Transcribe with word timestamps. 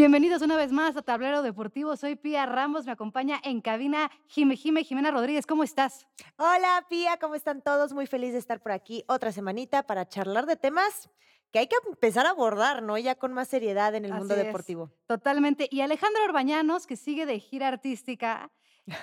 Bienvenidos 0.00 0.40
una 0.40 0.56
vez 0.56 0.72
más 0.72 0.96
a 0.96 1.02
Tablero 1.02 1.42
Deportivo. 1.42 1.94
Soy 1.94 2.16
Pía 2.16 2.46
Ramos, 2.46 2.86
me 2.86 2.92
acompaña 2.92 3.38
en 3.44 3.60
cabina 3.60 4.10
Jime 4.28 4.56
Jime 4.56 4.82
Jimena 4.82 5.10
Rodríguez. 5.10 5.44
¿Cómo 5.44 5.62
estás? 5.62 6.06
Hola 6.38 6.86
Pía, 6.88 7.18
¿cómo 7.18 7.34
están 7.34 7.60
todos? 7.60 7.92
Muy 7.92 8.06
feliz 8.06 8.32
de 8.32 8.38
estar 8.38 8.62
por 8.62 8.72
aquí 8.72 9.04
otra 9.08 9.30
semanita 9.30 9.82
para 9.82 10.08
charlar 10.08 10.46
de 10.46 10.56
temas 10.56 11.10
que 11.52 11.58
hay 11.58 11.66
que 11.66 11.76
empezar 11.86 12.24
a 12.24 12.30
abordar, 12.30 12.82
¿no? 12.82 12.96
Ya 12.96 13.14
con 13.16 13.34
más 13.34 13.48
seriedad 13.48 13.94
en 13.94 14.06
el 14.06 14.14
mundo 14.14 14.34
es, 14.36 14.42
deportivo. 14.42 14.90
Totalmente. 15.06 15.68
Y 15.70 15.82
Alejandro 15.82 16.24
Orbañanos, 16.24 16.86
que 16.86 16.96
sigue 16.96 17.26
de 17.26 17.38
gira 17.38 17.68
artística. 17.68 18.50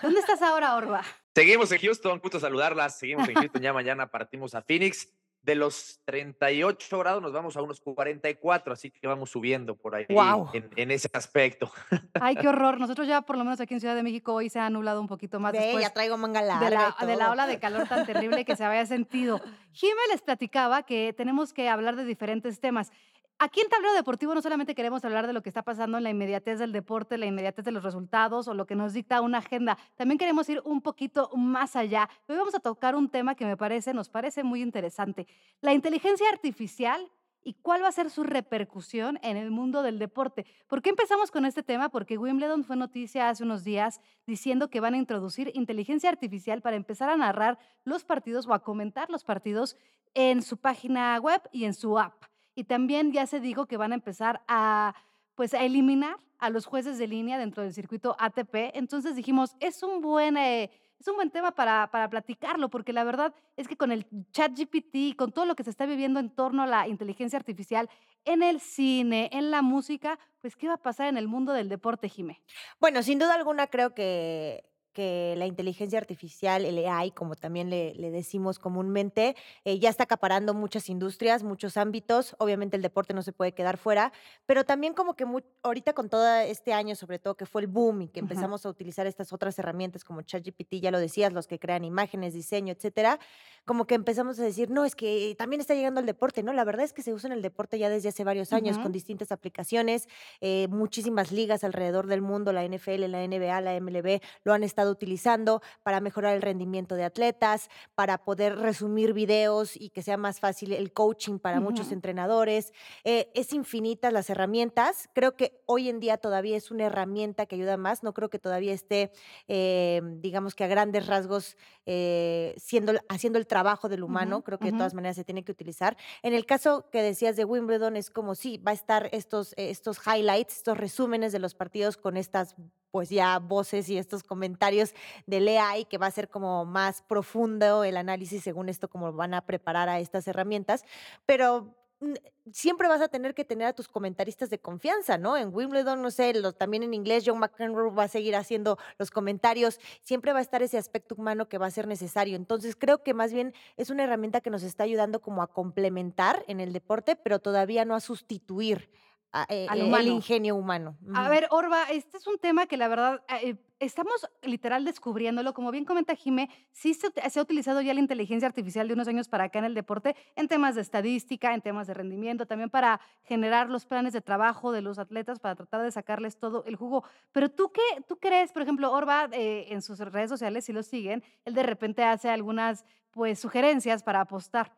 ¿Dónde 0.02 0.20
estás 0.20 0.42
ahora, 0.42 0.76
Orba? 0.76 1.04
Seguimos 1.36 1.72
en 1.72 1.80
Houston, 1.80 2.18
gusto 2.18 2.40
saludarlas. 2.40 2.98
Seguimos 2.98 3.30
en 3.30 3.36
Houston, 3.36 3.62
ya 3.62 3.72
mañana 3.72 4.10
partimos 4.10 4.56
a 4.56 4.64
Phoenix. 4.64 5.08
De 5.48 5.56
los 5.56 6.02
38 6.04 7.00
grados 7.00 7.22
nos 7.24 7.32
vamos 7.32 7.56
a 7.56 7.62
unos 7.62 7.80
44, 7.80 8.74
así 8.74 8.92
que 8.92 9.08
vamos 9.08 9.30
subiendo 9.30 9.78
por 9.78 9.96
ahí 9.96 10.06
Guau. 10.10 10.50
en, 10.52 10.70
en 10.76 10.92
ese 10.92 11.10
aspecto. 11.14 11.72
Ay, 12.20 12.36
qué 12.36 12.48
horror. 12.50 12.78
Nosotros 12.78 13.08
ya, 13.08 13.22
por 13.22 13.38
lo 13.38 13.46
menos 13.46 13.62
aquí 13.62 13.74
en 13.74 13.80
Ciudad 13.80 13.96
de 13.96 14.04
México, 14.04 14.34
hoy 14.34 14.50
se 14.50 14.60
ha 14.60 14.66
anulado 14.66 15.00
un 15.00 15.08
poquito 15.08 15.40
más 15.40 15.54
Ve, 15.54 15.60
después 15.60 15.86
ya 15.86 15.94
traigo 15.94 16.18
manga 16.18 16.42
de 16.42 16.48
larga 16.48 16.70
la, 16.70 16.96
y 17.00 17.06
de 17.06 17.16
la 17.16 17.32
ola 17.32 17.48
de 17.48 17.60
calor 17.60 17.88
tan 17.88 18.06
terrible 18.06 18.44
que 18.44 18.58
se 18.58 18.66
había 18.66 18.86
sentido. 18.86 19.40
Jime 19.72 20.02
les 20.12 20.22
platicaba 20.22 20.84
que 20.84 21.14
tenemos 21.16 21.54
que 21.54 21.70
hablar 21.70 21.96
de 21.96 22.04
diferentes 22.04 22.60
temas. 22.60 22.92
Aquí 23.40 23.62
en 23.62 23.70
Tablero 23.70 23.94
Deportivo 23.94 24.34
no 24.34 24.42
solamente 24.42 24.74
queremos 24.74 25.06
hablar 25.06 25.28
de 25.28 25.34
lo 25.34 25.44
que 25.44 25.50
está 25.50 25.62
pasando 25.62 25.98
en 25.98 26.04
la 26.04 26.10
inmediatez 26.10 26.58
del 26.58 26.72
deporte, 26.72 27.20
la 27.20 27.28
inmediatez 27.28 27.66
de 27.66 27.72
los 27.72 27.84
resultados 27.84 28.48
o 28.48 28.56
lo 28.56 28.66
que 28.66 28.74
nos 28.74 28.94
dicta 28.94 29.22
una 29.22 29.38
agenda, 29.38 29.78
también 29.96 30.18
queremos 30.18 30.50
ir 30.50 30.60
un 30.66 30.82
poquito 30.82 31.30
más 31.36 31.76
allá. 31.76 32.10
Hoy 32.28 32.36
vamos 32.36 32.56
a 32.56 32.60
tocar 32.60 32.96
un 32.96 33.10
tema 33.10 33.36
que 33.36 33.46
me 33.46 33.56
parece, 33.56 33.94
nos 33.94 34.10
parece 34.10 34.44
muy 34.44 34.64
interesante, 34.64 35.28
la 35.62 35.74
inteligencia 35.74 36.28
artificial 36.32 37.12
y 37.44 37.54
cuál 37.54 37.84
va 37.84 37.90
a 37.90 37.92
ser 37.92 38.10
su 38.10 38.24
repercusión 38.24 39.20
en 39.22 39.38
el 39.38 39.52
mundo 39.52 39.84
del 39.84 40.00
deporte. 40.00 40.48
¿Por 40.66 40.82
qué 40.82 40.90
empezamos 40.90 41.30
con 41.30 41.46
este 41.46 41.62
tema? 41.62 41.90
Porque 41.90 42.18
Wimbledon 42.18 42.64
fue 42.64 42.76
noticia 42.76 43.30
hace 43.30 43.44
unos 43.44 43.64
días 43.64 44.02
diciendo 44.26 44.72
que 44.72 44.80
van 44.80 44.96
a 44.96 44.98
introducir 44.98 45.52
inteligencia 45.54 46.10
artificial 46.10 46.64
para 46.64 46.76
empezar 46.76 47.08
a 47.12 47.18
narrar 47.18 47.60
los 47.84 48.04
partidos 48.04 48.48
o 48.48 48.54
a 48.56 48.64
comentar 48.64 49.12
los 49.12 49.24
partidos 49.24 49.78
en 50.16 50.42
su 50.42 50.58
página 50.58 51.20
web 51.20 51.42
y 51.52 51.66
en 51.66 51.76
su 51.76 52.00
app. 52.00 52.16
Y 52.58 52.64
también 52.64 53.12
ya 53.12 53.28
se 53.28 53.40
dijo 53.40 53.68
que 53.68 53.78
van 53.78 53.92
a 53.92 53.96
empezar 53.96 54.42
a, 54.48 54.96
pues, 55.36 55.54
a 55.54 55.62
eliminar 55.62 56.18
a 56.40 56.50
los 56.50 56.66
jueces 56.66 56.98
de 56.98 57.08
línea 57.08 57.38
dentro 57.38 57.62
del 57.62 57.72
circuito 57.72 58.16
ATP. 58.18 58.72
Entonces 58.74 59.16
dijimos, 59.16 59.56
es 59.60 59.84
un 59.84 60.02
buen, 60.02 60.38
eh, 60.38 60.72
es 61.00 61.08
un 61.08 61.18
buen 61.18 61.30
tema 61.30 61.52
para, 61.52 61.92
para 61.92 62.10
platicarlo, 62.10 62.68
porque 62.70 62.94
la 62.94 63.04
verdad 63.04 63.32
es 63.58 63.68
que 63.68 63.78
con 63.78 63.92
el 63.92 64.08
chat 64.32 64.58
GPT, 64.58 65.16
con 65.16 65.32
todo 65.32 65.46
lo 65.46 65.56
que 65.56 65.64
se 65.64 65.70
está 65.70 65.86
viviendo 65.86 66.20
en 66.20 66.32
torno 66.32 66.64
a 66.64 66.66
la 66.66 66.88
inteligencia 66.88 67.38
artificial 67.38 67.92
en 68.26 68.42
el 68.42 68.60
cine, 68.60 69.30
en 69.32 69.52
la 69.52 69.62
música, 69.62 70.18
pues, 70.42 70.56
¿qué 70.56 70.68
va 70.68 70.74
a 70.74 70.82
pasar 70.82 71.10
en 71.10 71.18
el 71.18 71.28
mundo 71.28 71.54
del 71.54 71.70
deporte, 71.70 72.10
Jimé? 72.10 72.42
Bueno, 72.80 73.04
sin 73.04 73.20
duda 73.20 73.36
alguna 73.36 73.68
creo 73.68 73.94
que, 73.94 74.68
que 74.98 75.36
la 75.38 75.46
inteligencia 75.46 76.00
artificial, 76.00 76.66
el 76.66 76.84
AI, 76.84 77.12
como 77.12 77.36
también 77.36 77.70
le, 77.70 77.94
le 77.94 78.10
decimos 78.10 78.58
comúnmente, 78.58 79.36
eh, 79.64 79.78
ya 79.78 79.92
está 79.92 80.06
acaparando 80.06 80.56
muchas 80.56 80.90
industrias, 80.90 81.44
muchos 81.44 81.78
ámbitos. 81.78 82.36
Obviamente 82.40 82.78
el 82.78 82.82
deporte 82.82 83.14
no 83.14 83.22
se 83.22 83.32
puede 83.32 83.52
quedar 83.52 83.78
fuera, 83.78 84.12
pero 84.48 84.64
también 84.64 84.96
como 84.96 85.14
que 85.14 85.28
ahorita 85.62 85.94
con 85.94 86.10
todo 86.10 86.28
este 86.40 86.74
año, 86.74 86.96
sobre 86.96 87.20
todo 87.20 87.36
que 87.36 87.46
fue 87.46 87.62
el 87.62 87.68
boom 87.68 88.02
y 88.02 88.08
que 88.08 88.22
empezamos 88.22 88.66
a 88.66 88.70
utilizar 88.70 89.06
estas 89.06 89.32
otras 89.32 89.60
herramientas 89.60 90.04
como 90.04 90.24
ChatGPT, 90.24 90.82
ya 90.82 90.90
lo 90.90 91.00
decías, 91.00 91.32
los 91.32 91.46
que 91.46 91.60
crean 91.60 91.86
imágenes, 91.86 92.34
diseño, 92.34 92.74
etcétera, 92.74 93.20
como 93.66 93.86
que 93.86 93.94
empezamos 93.94 94.40
a 94.40 94.44
decir, 94.44 94.72
no, 94.72 94.84
es 94.84 94.96
que 94.96 95.36
también 95.38 95.60
está 95.60 95.76
llegando 95.76 96.00
al 96.00 96.08
deporte, 96.08 96.42
¿no? 96.42 96.54
La 96.54 96.64
verdad 96.64 96.86
es 96.86 96.94
que 96.94 97.04
se 97.04 97.14
usa 97.14 97.28
en 97.28 97.34
el 97.34 97.44
deporte 97.44 97.78
ya 97.78 97.90
desde 97.90 98.10
hace 98.10 98.24
varios 98.24 98.52
años 98.52 98.80
con 98.80 98.92
distintas 98.92 99.32
aplicaciones, 99.32 100.08
eh, 100.42 100.68
muchísimas 100.72 101.32
ligas 101.32 101.64
alrededor 101.64 102.08
del 102.08 102.22
mundo, 102.22 102.52
la 102.52 102.64
NFL, 102.64 103.06
la 103.12 103.28
NBA, 103.28 103.62
la 103.62 103.80
MLB, 103.80 104.22
lo 104.44 104.54
han 104.54 104.64
estado 104.64 104.87
utilizando 104.92 105.62
para 105.84 106.00
mejorar 106.00 106.36
el 106.36 106.42
rendimiento 106.42 106.96
de 106.96 107.04
atletas, 107.04 107.70
para 107.96 108.18
poder 108.18 108.58
resumir 108.58 109.14
videos 109.14 109.76
y 109.76 109.90
que 109.90 110.02
sea 110.02 110.18
más 110.18 110.40
fácil 110.40 110.74
el 110.74 110.92
coaching 110.92 111.40
para 111.40 111.60
muchos 111.60 111.92
entrenadores. 111.92 112.74
Eh, 113.04 113.30
es 113.34 113.54
infinitas 113.54 114.14
las 114.14 114.30
herramientas. 114.30 115.10
Creo 115.14 115.36
que 115.36 115.62
hoy 115.66 115.90
en 115.90 116.00
día 116.00 116.18
todavía 116.18 116.58
es 116.58 116.72
una 116.72 116.86
herramienta 116.86 117.46
que 117.46 117.56
ayuda 117.56 117.78
más. 117.78 118.04
No 118.04 118.14
creo 118.14 118.30
que 118.30 118.40
todavía 118.40 118.74
esté, 118.74 119.12
eh, 119.48 120.02
digamos 120.04 120.56
que 120.56 120.64
a 120.64 120.68
grandes 120.68 121.08
rasgos, 121.08 121.58
eh, 121.86 122.56
siendo, 122.58 122.94
haciendo 123.10 123.40
el 123.40 123.48
trabajo 123.48 123.90
del 123.90 124.04
humano. 124.04 124.44
Creo 124.44 124.58
que 124.58 124.72
de 124.72 124.78
todas 124.78 124.94
maneras 124.94 125.16
se 125.16 125.24
tiene 125.24 125.44
que 125.44 125.52
utilizar. 125.52 125.98
En 126.22 126.34
el 126.34 126.46
caso 126.46 126.90
que 126.92 127.02
decías 127.02 127.36
de 127.36 127.46
Wimbledon, 127.46 127.96
es 127.96 128.10
como 128.10 128.36
sí, 128.36 128.58
va 128.58 128.72
a 128.72 128.76
estar 128.76 129.10
estos, 129.12 129.54
estos 129.58 130.00
highlights, 130.06 130.58
estos 130.58 130.78
resúmenes 130.78 131.32
de 131.32 131.40
los 131.40 131.56
partidos 131.56 131.98
con 131.98 132.18
estas 132.18 132.56
pues 132.92 133.10
ya 133.10 133.40
voces 133.40 133.90
y 133.90 133.98
estos 133.98 134.24
comentarios 134.24 134.94
del 135.26 135.48
AI 135.50 135.86
que 135.86 135.98
va 135.98 136.08
a 136.08 136.12
ser 136.12 136.30
como 136.30 136.66
más 136.66 137.02
profundo 137.04 137.84
el 137.84 137.98
análisis 137.98 138.44
según 138.44 138.70
esto 138.70 138.90
como 138.90 139.14
van 139.14 139.34
a 139.34 139.46
preparar 139.46 139.90
a 139.90 140.00
estas 140.00 140.28
herramientas, 140.28 140.84
pero 141.26 141.76
mm, 142.00 142.14
siempre 142.52 142.88
vas 142.88 143.02
a 143.02 143.08
tener 143.10 143.34
que 143.34 143.44
tener 143.46 143.68
a 143.68 143.74
tus 143.74 143.88
comentaristas 143.88 144.50
de 144.50 144.60
confianza, 144.60 145.18
¿no? 145.18 145.36
En 145.38 145.54
Wimbledon, 145.54 146.02
no 146.02 146.12
sé, 146.12 146.34
lo- 146.34 146.54
también 146.54 146.84
en 146.84 146.94
inglés 146.94 147.24
John 147.26 147.40
McEnroe 147.40 147.92
va 147.94 148.04
a 148.04 148.08
seguir 148.08 148.36
haciendo 148.36 148.78
los 148.98 149.12
comentarios, 149.12 149.80
siempre 150.02 150.32
va 150.34 150.40
a 150.40 150.42
estar 150.42 150.62
ese 150.64 150.78
aspecto 150.78 151.16
humano 151.16 151.50
que 151.50 151.58
va 151.58 151.68
a 151.68 151.72
ser 151.72 151.88
necesario. 151.88 152.36
Entonces 152.36 152.76
creo 152.76 153.04
que 153.04 153.14
más 153.14 153.34
bien 153.34 153.54
es 153.78 153.90
una 153.90 154.04
herramienta 154.04 154.42
que 154.42 154.50
nos 154.50 154.64
está 154.64 154.84
ayudando 154.84 155.22
como 155.22 155.42
a 155.42 155.48
complementar 155.48 156.44
en 156.48 156.60
el 156.60 156.72
deporte, 156.74 157.16
pero 157.16 157.40
todavía 157.40 157.84
no 157.86 157.96
a 157.96 158.00
sustituir 158.00 158.90
a- 159.32 159.46
eh, 159.50 159.68
Al 159.70 159.80
eh, 159.80 159.82
el 159.82 159.88
humano. 159.88 160.08
ingenio 160.14 160.56
humano. 160.56 160.98
A 161.14 161.30
ver, 161.30 161.48
Orba, 161.52 161.84
este 161.92 162.18
es 162.18 162.28
un 162.28 162.38
tema 162.38 162.66
que 162.66 162.78
la 162.78 162.88
verdad 162.88 163.22
eh, 163.42 163.56
estamos 163.80 164.28
literal 164.42 164.86
descubriéndolo. 164.86 165.54
Como 165.54 165.72
bien 165.72 165.86
comenta 165.86 166.16
Jime, 166.16 166.50
sí 166.72 166.94
se, 166.94 167.08
se 167.30 167.40
ha 167.40 167.42
utilizado 167.42 167.82
ya 167.82 167.94
la 167.94 168.00
inteligencia 168.00 168.48
artificial 168.48 168.88
de 168.88 168.94
unos 168.94 169.08
años 169.08 169.28
para 169.28 169.46
acá 169.46 169.60
en 169.60 169.66
el 169.66 169.74
deporte, 169.74 170.16
en 170.36 170.48
temas 170.48 170.76
de 170.76 170.82
estadística, 170.82 171.54
en 171.54 171.62
temas 171.62 171.88
de 171.88 171.94
rendimiento, 171.94 172.46
también 172.46 172.70
para 172.70 173.00
generar 173.24 173.70
los 173.70 173.86
planes 173.86 174.14
de 174.14 174.22
trabajo 174.22 174.72
de 174.72 174.82
los 174.82 174.98
atletas, 175.00 175.40
para 175.40 175.56
tratar 175.56 175.82
de 175.84 175.92
sacarles 175.92 176.38
todo 176.38 176.64
el 176.66 176.76
jugo. 176.76 177.04
Pero 177.32 177.50
tú 177.50 177.72
qué, 177.72 177.82
tú 178.08 178.18
crees, 178.18 178.52
por 178.52 178.62
ejemplo, 178.62 178.92
Orba 178.92 179.30
eh, 179.32 179.68
en 179.70 179.82
sus 179.82 180.00
redes 180.00 180.30
sociales, 180.30 180.66
si 180.66 180.74
lo 180.74 180.84
siguen, 180.84 181.24
él 181.46 181.54
de 181.54 181.64
repente 181.64 182.04
hace 182.04 182.30
algunas 182.30 182.86
pues 183.12 183.40
sugerencias 183.40 184.04
para 184.04 184.22
apostar. 184.22 184.74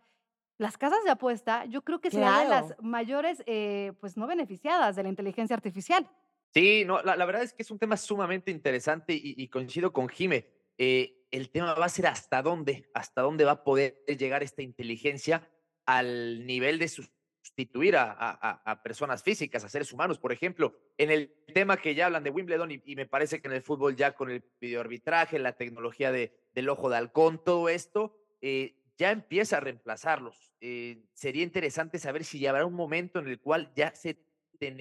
Las 0.59 0.77
casas 0.77 1.03
de 1.05 1.09
apuesta, 1.09 1.63
yo 1.65 1.81
creo 1.83 2.01
que 2.01 2.11
será 2.11 2.39
de 2.41 2.49
las 2.49 2.75
mayores, 2.81 3.41
eh, 3.47 3.93
pues 4.01 4.17
no 4.17 4.27
beneficiadas 4.27 4.95
de 4.97 5.03
la 5.03 5.09
inteligencia 5.09 5.55
artificial. 5.55 6.07
Sí, 6.53 6.83
no, 6.85 7.01
la, 7.01 7.15
la 7.15 7.25
verdad 7.25 7.43
es 7.43 7.53
que 7.53 7.63
es 7.63 7.71
un 7.71 7.79
tema 7.79 7.95
sumamente 7.95 8.51
interesante 8.51 9.13
y, 9.13 9.35
y 9.37 9.47
coincido 9.47 9.93
con 9.93 10.09
Jime. 10.09 10.47
Eh, 10.77 11.25
el 11.31 11.49
tema 11.49 11.73
va 11.75 11.85
a 11.85 11.89
ser 11.89 12.07
hasta 12.07 12.41
dónde, 12.41 12.89
hasta 12.93 13.21
dónde 13.21 13.45
va 13.45 13.51
a 13.51 13.63
poder 13.63 14.03
llegar 14.07 14.43
esta 14.43 14.61
inteligencia 14.61 15.49
al 15.85 16.45
nivel 16.45 16.77
de 16.77 16.87
sustituir 16.89 17.95
a, 17.95 18.11
a- 18.11 18.37
a- 18.41 18.71
a 18.71 18.83
personas 18.83 19.23
físicas, 19.23 19.63
a 19.63 19.69
seres 19.69 19.93
humanos. 19.93 20.19
Por 20.19 20.33
ejemplo, 20.33 20.75
en 20.97 21.09
el 21.11 21.33
tema 21.53 21.77
que 21.77 21.95
ya 21.95 22.07
hablan 22.07 22.23
de 22.23 22.31
Wimbledon 22.31 22.71
y, 22.71 22.81
y 22.83 22.95
me 22.97 23.05
parece 23.05 23.39
que 23.41 23.47
en 23.47 23.53
el 23.53 23.61
fútbol 23.61 23.95
ya 23.95 24.13
con 24.13 24.29
el 24.29 24.43
videoarbitraje, 24.59 25.39
la 25.39 25.53
tecnología 25.53 26.11
de, 26.11 26.33
del 26.53 26.67
ojo 26.67 26.89
de 26.89 26.97
halcón, 26.97 27.41
todo 27.43 27.69
esto, 27.69 28.17
eh, 28.41 28.75
ya 28.99 29.11
empieza 29.11 29.57
a 29.57 29.61
reemplazarlos. 29.61 30.53
Eh, 30.61 31.05
sería 31.13 31.41
interesante 31.43 31.97
saber 31.97 32.23
si 32.23 32.45
habrá 32.45 32.65
un 32.65 32.75
momento 32.75 33.17
en 33.19 33.27
el 33.27 33.39
cual 33.39 33.71
ya 33.75 33.95
se 33.95 34.19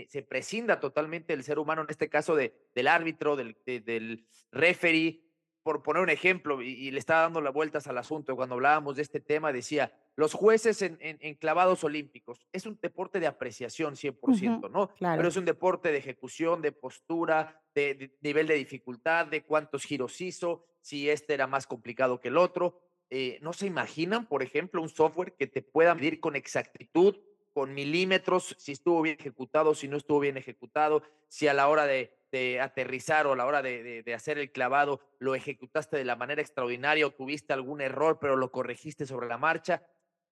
se 0.08 0.22
prescinda 0.24 0.80
totalmente 0.80 1.32
del 1.32 1.44
ser 1.44 1.60
humano, 1.60 1.82
en 1.82 1.90
este 1.90 2.08
caso 2.08 2.34
de, 2.34 2.52
del 2.74 2.88
árbitro, 2.88 3.36
del, 3.36 3.56
de- 3.64 3.78
del 3.78 4.26
referee, 4.50 5.22
por 5.62 5.84
poner 5.84 6.02
un 6.02 6.10
ejemplo, 6.10 6.60
y, 6.62 6.70
y 6.70 6.90
le 6.90 6.98
estaba 6.98 7.20
dando 7.22 7.40
las 7.40 7.54
vueltas 7.54 7.87
al 7.87 7.96
asunto, 7.96 8.34
cuando 8.34 8.56
hablábamos 8.56 8.96
de 8.96 9.02
este 9.02 9.20
tema, 9.20 9.52
decía, 9.52 9.93
los 10.16 10.34
jueces 10.34 10.82
en, 10.82 10.98
en- 11.00 11.19
en 11.20 11.37
clavados 11.37 11.84
olímpicos, 11.84 12.44
es 12.52 12.66
un 12.66 12.76
deporte 12.82 13.20
de 13.20 13.28
apreciación 13.28 13.94
100%, 13.94 14.69
¿no? 14.69 14.88
claro. 14.94 15.16
Pero 15.19 15.28
es 15.28 15.37
un 15.37 15.44
deporte 15.44 15.93
de 15.93 15.98
ejecución, 15.98 16.60
de 16.60 16.72
postura, 16.72 17.62
de, 17.72 17.94
de 17.94 18.16
nivel 18.20 18.48
de 18.48 18.54
dificultad, 18.56 19.26
de 19.28 19.44
cuántos 19.44 19.84
giros 19.84 20.20
hizo, 20.20 20.64
si 20.81 21.08
este 21.08 21.34
era 21.34 21.46
más 21.46 21.69
complicado 21.69 22.19
que 22.19 22.28
el 22.28 22.37
otro. 22.37 22.81
Eh, 23.10 23.38
¿No 23.40 23.52
se 23.52 23.66
imaginan, 23.66 24.26
por 24.26 24.43
ejemplo, 24.43 24.82
un 24.82 24.88
software 24.88 25.34
que 25.34 25.46
te 25.46 25.62
pueda 25.62 25.94
medir 25.94 26.20
con 26.20 26.37
exactitud 26.37 27.16
con 27.58 27.75
milímetros, 27.75 28.55
si 28.56 28.70
estuvo 28.70 29.02
bien 29.02 29.16
ejecutado, 29.19 29.75
si 29.75 29.88
no 29.88 29.96
estuvo 29.96 30.20
bien 30.20 30.37
ejecutado, 30.37 31.02
si 31.26 31.49
a 31.49 31.55
la 31.55 31.66
hora 31.66 31.87
de, 31.87 32.14
aterrizar 32.62 33.26
o 33.26 33.32
a 33.32 33.37
la 33.37 33.46
hora 33.46 33.62
de, 33.62 34.14
hacer 34.14 34.38
el 34.38 34.52
clavado 34.52 35.00
lo 35.19 35.34
ejecutaste 35.34 35.96
de 35.96 36.05
la 36.05 36.14
manera 36.14 36.40
extraordinaria 36.40 37.05
o 37.05 37.10
tuviste 37.10 37.52
algún 37.52 37.81
error, 37.81 38.19
pero 38.20 38.37
lo 38.37 38.52
corregiste 38.52 39.06
sobre 39.06 39.26
la 39.26 39.38
marcha. 39.38 39.82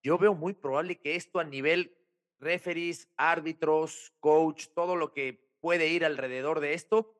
Yo 0.05 0.19
veo 0.19 0.37
muy 0.37 0.53
probable 0.53 1.01
que 1.01 1.17
esto 1.17 1.41
a 1.41 1.45
nivel 1.45 1.97
referees, 2.39 3.09
árbitros, 3.17 4.13
coach, 4.21 4.67
todo 4.73 4.95
lo 4.95 5.13
que 5.13 5.51
puede 5.61 5.89
ir 5.89 6.05
alrededor 6.05 6.61
de 6.61 6.75
esto, 6.75 7.16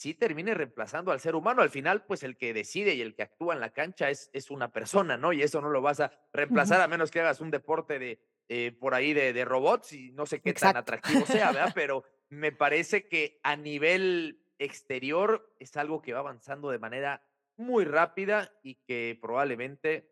sí 0.00 0.14
termine 0.14 0.54
reemplazando 0.54 1.12
al 1.12 1.20
ser 1.20 1.34
humano. 1.34 1.60
Al 1.60 1.68
final, 1.68 2.06
pues 2.06 2.22
el 2.22 2.38
que 2.38 2.54
decide 2.54 2.94
y 2.94 3.02
el 3.02 3.14
que 3.14 3.22
actúa 3.22 3.52
en 3.52 3.60
la 3.60 3.74
cancha 3.74 4.08
es, 4.08 4.30
es 4.32 4.50
una 4.50 4.72
persona, 4.72 5.18
¿no? 5.18 5.34
Y 5.34 5.42
eso 5.42 5.60
no 5.60 5.68
lo 5.68 5.82
vas 5.82 6.00
a 6.00 6.10
reemplazar 6.32 6.80
a 6.80 6.88
menos 6.88 7.10
que 7.10 7.20
hagas 7.20 7.42
un 7.42 7.50
deporte 7.50 7.98
de, 7.98 8.18
eh, 8.48 8.72
por 8.72 8.94
ahí 8.94 9.12
de, 9.12 9.34
de, 9.34 9.44
robots 9.44 9.92
y 9.92 10.10
no 10.12 10.24
sé 10.24 10.40
qué 10.40 10.50
Exacto. 10.50 10.72
tan 10.72 10.82
atractivo 10.82 11.26
sea, 11.26 11.52
¿verdad? 11.52 11.72
Pero, 11.74 12.02
me 12.30 12.50
parece 12.50 13.08
que 13.08 13.40
a 13.42 13.56
nivel 13.56 14.42
exterior 14.58 15.54
es 15.58 15.76
algo 15.76 16.00
que 16.00 16.14
va 16.14 16.20
avanzando 16.20 16.70
de 16.70 16.78
manera 16.78 17.22
muy 17.56 17.84
rápida 17.84 18.52
y 18.62 18.76
que 18.76 19.18
probablemente 19.20 20.09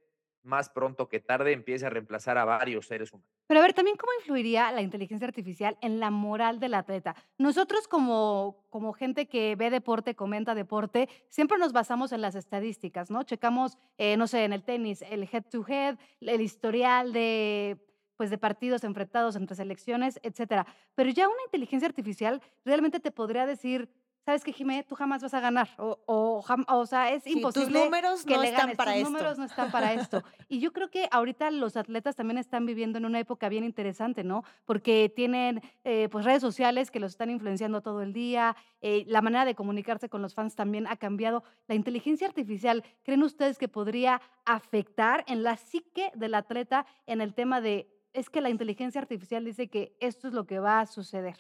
más 0.49 0.69
pronto 0.69 1.09
que 1.09 1.21
tarde 1.21 1.53
empiece 1.53 1.87
a 1.87 1.91
reemplazar 1.91 2.39
a 2.39 2.45
varios 2.45 2.87
seres 2.87 3.13
humanos. 3.13 3.31
Pero 3.47 3.61
a 3.61 3.63
ver, 3.63 3.75
también 3.75 3.97
cómo 3.97 4.11
influiría 4.19 4.73
la 4.73 4.83
inteligencia 4.83 5.29
artificial 5.29 5.79
en 5.81 6.01
la 6.01 6.11
moral 6.11 6.59
del 6.59 6.75
atleta. 6.75 7.15
Nosotros 7.39 7.87
como, 7.87 8.65
como 8.71 8.93
gente 8.93 9.27
que 9.27 9.55
ve 9.55 9.71
deporte, 9.71 10.17
comenta 10.17 10.55
deporte, 10.55 11.09
siempre 11.29 11.59
nos 11.59 11.73
basamos 11.73 12.13
en 12.13 12.23
las 12.23 12.35
estadísticas, 12.35 13.11
¿no? 13.11 13.23
Checamos, 13.23 13.79
eh, 13.99 14.17
no 14.17 14.27
sé, 14.27 14.45
en 14.45 14.53
el 14.53 14.65
tenis, 14.65 15.03
el 15.03 15.29
head 15.31 15.45
to 15.51 15.65
head, 15.69 15.99
el 16.21 16.41
historial 16.41 17.13
de 17.13 17.79
pues 18.17 18.31
de 18.31 18.39
partidos 18.39 18.83
enfrentados 18.83 19.37
entre 19.37 19.55
selecciones, 19.55 20.19
etcétera. 20.25 20.67
Pero 20.97 21.09
ya 21.11 21.29
una 21.29 21.41
inteligencia 21.45 21.87
artificial 21.87 22.43
realmente 22.65 22.99
te 22.99 23.13
podría 23.13 23.47
decir, 23.47 23.89
¿sabes 24.29 24.45
qué, 24.45 24.53
Jimé? 24.53 24.85
Tú 24.87 24.95
jamás 24.95 25.23
vas 25.23 25.33
a 25.33 25.41
ganar. 25.41 25.71
O, 25.79 25.99
o, 26.05 26.45
o 26.69 26.87
sea, 26.87 27.11
es 27.11 27.23
Sí, 27.23 27.33
imposible 27.33 27.73
tus 27.73 27.85
números 27.85 28.25
que 28.27 28.35
no 28.35 28.43
le 28.43 28.49
están 28.49 28.61
ganes. 28.67 28.77
para 28.77 28.91
Tus 28.93 28.99
esto. 29.01 29.11
números 29.11 29.39
no 29.39 29.45
están 29.47 29.71
para 29.71 29.95
esto. 29.95 30.23
Y 30.51 30.61
yo 30.61 30.73
creo 30.75 30.91
que 30.91 31.09
ahorita 31.11 31.51
los 31.51 31.77
atletas 31.79 32.15
también 32.15 32.37
están 32.37 32.67
viviendo 32.67 32.99
en 32.99 33.07
una 33.07 33.19
época 33.21 33.49
bien 33.49 33.65
interesante, 33.65 34.25
¿no? 34.25 34.45
Porque 34.67 35.11
tienen 35.15 35.63
eh, 35.85 36.09
pues 36.11 36.27
redes 36.27 36.43
sociales 36.43 36.91
que 36.91 37.01
los 37.01 37.13
están 37.13 37.31
influenciando 37.31 37.81
todo 37.81 38.03
el 38.03 38.13
día. 38.13 38.55
eh, 38.83 39.05
la 39.07 39.23
manera 39.23 39.45
de 39.47 39.55
comunicarse 39.55 40.09
con 40.11 40.21
los 40.21 40.35
fans 40.35 40.55
también 40.55 40.87
ha 40.87 40.97
cambiado. 40.97 41.43
La 41.67 41.75
inteligencia 41.75 42.27
artificial, 42.27 42.85
¿creen 43.05 43.23
ustedes 43.23 43.57
que 43.59 43.69
podría 43.69 44.21
afectar 44.45 45.25
en 45.27 45.43
la 45.43 45.57
psique 45.57 46.11
del 46.15 46.35
atleta 46.35 46.85
en 47.07 47.21
el 47.23 47.33
tema 47.35 47.61
de, 47.63 47.89
es 48.13 48.29
que 48.31 48.41
la 48.43 48.51
inteligencia 48.51 49.01
artificial 49.01 49.45
dice 49.45 49.69
que 49.69 49.97
esto 50.01 50.29
es 50.29 50.35
lo 50.35 50.45
que 50.47 50.59
va 50.61 50.81
a 50.81 50.87
suceder? 50.87 51.39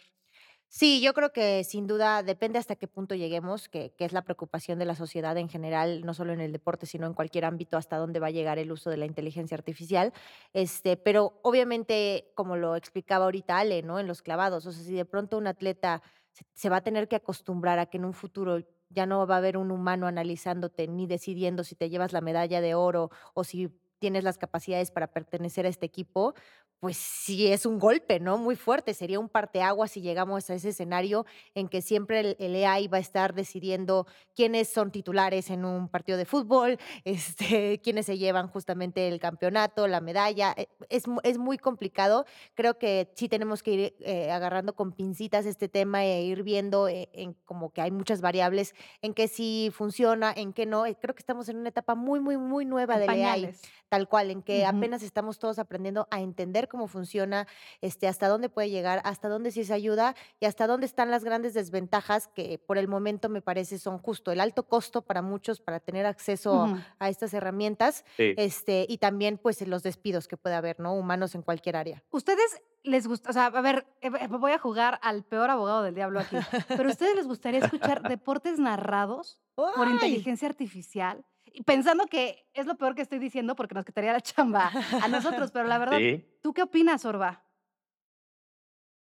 Sí, 0.70 1.00
yo 1.00 1.14
creo 1.14 1.32
que 1.32 1.64
sin 1.64 1.86
duda 1.86 2.22
depende 2.22 2.58
hasta 2.58 2.76
qué 2.76 2.86
punto 2.86 3.14
lleguemos, 3.14 3.68
que, 3.70 3.94
que 3.96 4.04
es 4.04 4.12
la 4.12 4.22
preocupación 4.22 4.78
de 4.78 4.84
la 4.84 4.94
sociedad 4.94 5.36
en 5.38 5.48
general, 5.48 6.02
no 6.04 6.12
solo 6.12 6.32
en 6.34 6.40
el 6.40 6.52
deporte, 6.52 6.84
sino 6.84 7.06
en 7.06 7.14
cualquier 7.14 7.46
ámbito, 7.46 7.78
hasta 7.78 7.96
dónde 7.96 8.20
va 8.20 8.26
a 8.26 8.30
llegar 8.30 8.58
el 8.58 8.70
uso 8.70 8.90
de 8.90 8.98
la 8.98 9.06
inteligencia 9.06 9.56
artificial. 9.56 10.12
Este, 10.52 10.98
pero 10.98 11.40
obviamente, 11.42 12.30
como 12.34 12.56
lo 12.56 12.76
explicaba 12.76 13.24
ahorita 13.24 13.58
Ale, 13.58 13.82
¿no? 13.82 13.98
En 13.98 14.06
los 14.06 14.20
clavados, 14.20 14.66
o 14.66 14.72
sea, 14.72 14.82
si 14.84 14.92
de 14.94 15.06
pronto 15.06 15.38
un 15.38 15.46
atleta 15.46 16.02
se, 16.32 16.44
se 16.52 16.68
va 16.68 16.76
a 16.76 16.80
tener 16.82 17.08
que 17.08 17.16
acostumbrar 17.16 17.78
a 17.78 17.86
que 17.86 17.96
en 17.96 18.04
un 18.04 18.12
futuro 18.12 18.58
ya 18.90 19.06
no 19.06 19.26
va 19.26 19.36
a 19.36 19.38
haber 19.38 19.56
un 19.56 19.70
humano 19.70 20.06
analizándote 20.06 20.86
ni 20.86 21.06
decidiendo 21.06 21.64
si 21.64 21.76
te 21.76 21.88
llevas 21.88 22.12
la 22.12 22.20
medalla 22.20 22.60
de 22.60 22.74
oro 22.74 23.10
o 23.34 23.42
si 23.44 23.70
tienes 23.98 24.24
las 24.24 24.38
capacidades 24.38 24.90
para 24.90 25.08
pertenecer 25.08 25.66
a 25.66 25.68
este 25.68 25.86
equipo, 25.86 26.34
pues 26.80 26.96
sí 26.96 27.50
es 27.50 27.66
un 27.66 27.78
golpe, 27.80 28.20
¿no? 28.20 28.38
Muy 28.38 28.54
fuerte. 28.54 28.94
Sería 28.94 29.18
un 29.18 29.28
parteaguas 29.28 29.90
si 29.90 30.00
llegamos 30.00 30.48
a 30.48 30.54
ese 30.54 30.68
escenario 30.68 31.26
en 31.54 31.68
que 31.68 31.82
siempre 31.82 32.20
el, 32.20 32.36
el 32.38 32.64
AI 32.64 32.86
va 32.86 32.98
a 32.98 33.00
estar 33.00 33.34
decidiendo 33.34 34.06
quiénes 34.36 34.68
son 34.68 34.92
titulares 34.92 35.50
en 35.50 35.64
un 35.64 35.88
partido 35.88 36.16
de 36.16 36.24
fútbol, 36.24 36.78
este, 37.04 37.80
quiénes 37.80 38.06
se 38.06 38.16
llevan 38.16 38.46
justamente 38.48 39.08
el 39.08 39.18
campeonato, 39.18 39.88
la 39.88 40.00
medalla. 40.00 40.54
Eh, 40.56 40.68
Es, 40.88 41.04
es 41.24 41.38
muy 41.38 41.58
complicado. 41.58 42.24
Creo 42.54 42.78
que 42.78 43.10
sí 43.16 43.28
tenemos 43.28 43.62
que 43.62 43.70
ir 43.72 43.96
eh, 44.00 44.30
agarrando 44.30 44.74
con 44.74 44.92
pincitas 44.92 45.46
este 45.46 45.68
tema 45.68 46.04
e 46.04 46.22
ir 46.22 46.44
viendo 46.44 46.86
eh, 46.88 47.08
en 47.12 47.34
como 47.44 47.72
que 47.72 47.80
hay 47.80 47.90
muchas 47.90 48.20
variables 48.20 48.74
en 49.02 49.14
que 49.14 49.26
sí 49.26 49.70
funciona, 49.72 50.32
en 50.34 50.52
que 50.52 50.64
no. 50.64 50.86
Eh, 50.86 50.96
Creo 51.00 51.14
que 51.14 51.20
estamos 51.20 51.48
en 51.48 51.56
una 51.56 51.70
etapa 51.70 51.96
muy, 51.96 52.20
muy, 52.20 52.36
muy 52.36 52.64
nueva 52.64 52.94
En 52.94 53.00
del 53.00 53.10
AI 53.10 53.16
pañales. 53.16 53.62
Tal 53.88 54.08
cual, 54.08 54.30
en 54.30 54.42
que 54.42 54.66
apenas 54.66 55.02
estamos 55.02 55.38
todos 55.38 55.58
aprendiendo 55.58 56.06
a 56.10 56.20
entender 56.20 56.68
cómo 56.68 56.88
funciona, 56.88 57.46
este, 57.80 58.06
hasta 58.08 58.28
dónde 58.28 58.48
puede 58.48 58.70
llegar, 58.70 59.00
hasta 59.04 59.28
dónde 59.28 59.50
sí 59.50 59.60
es 59.60 59.70
ayuda 59.70 60.14
y 60.40 60.46
hasta 60.46 60.66
dónde 60.66 60.86
están 60.86 61.10
las 61.10 61.24
grandes 61.24 61.54
desventajas 61.54 62.28
que 62.28 62.58
por 62.58 62.78
el 62.78 62.88
momento 62.88 63.28
me 63.28 63.40
parece 63.42 63.78
son 63.78 63.98
justo 63.98 64.30
el 64.32 64.40
alto 64.40 64.64
costo 64.64 65.02
para 65.02 65.22
muchos 65.22 65.60
para 65.60 65.80
tener 65.80 66.06
acceso 66.06 66.76
a 66.98 67.08
estas 67.08 67.32
herramientas, 67.34 68.04
Sí. 68.16 68.34
este, 68.36 68.86
y 68.88 68.98
también 68.98 69.38
pues 69.38 69.66
los 69.66 69.82
despidos 69.82 70.28
que 70.28 70.36
puede 70.36 70.54
haber, 70.54 70.80
¿no? 70.80 70.94
Humanos 70.94 71.34
en 71.34 71.42
cualquier 71.42 71.76
área. 71.76 72.02
¿Ustedes 72.10 72.60
les 72.82 73.06
gusta, 73.06 73.30
o 73.30 73.32
sea, 73.32 73.46
a 73.46 73.60
ver, 73.60 73.86
eh, 74.00 74.10
voy 74.28 74.52
a 74.52 74.58
jugar 74.58 74.98
al 75.02 75.24
peor 75.24 75.50
abogado 75.50 75.82
del 75.82 75.94
diablo 75.94 76.20
aquí, 76.20 76.36
pero 76.68 76.88
¿a 76.88 76.92
ustedes 76.92 77.16
les 77.16 77.26
gustaría 77.26 77.60
escuchar 77.60 78.02
deportes 78.18 78.58
narrados 78.58 79.40
por 79.54 79.88
inteligencia 79.88 80.48
artificial? 80.48 81.24
Y 81.54 81.62
pensando 81.62 82.06
que 82.06 82.46
es 82.54 82.66
lo 82.66 82.76
peor 82.76 82.94
que 82.94 83.02
estoy 83.02 83.18
diciendo 83.18 83.54
porque 83.56 83.74
nos 83.74 83.84
quitaría 83.84 84.12
la 84.12 84.20
chamba 84.20 84.70
a 85.02 85.08
nosotros, 85.08 85.50
pero 85.52 85.66
la 85.68 85.78
verdad, 85.78 85.98
Sí. 85.98 86.24
¿tú 86.42 86.52
qué 86.52 86.62
opinas, 86.62 87.04
Orba? 87.04 87.44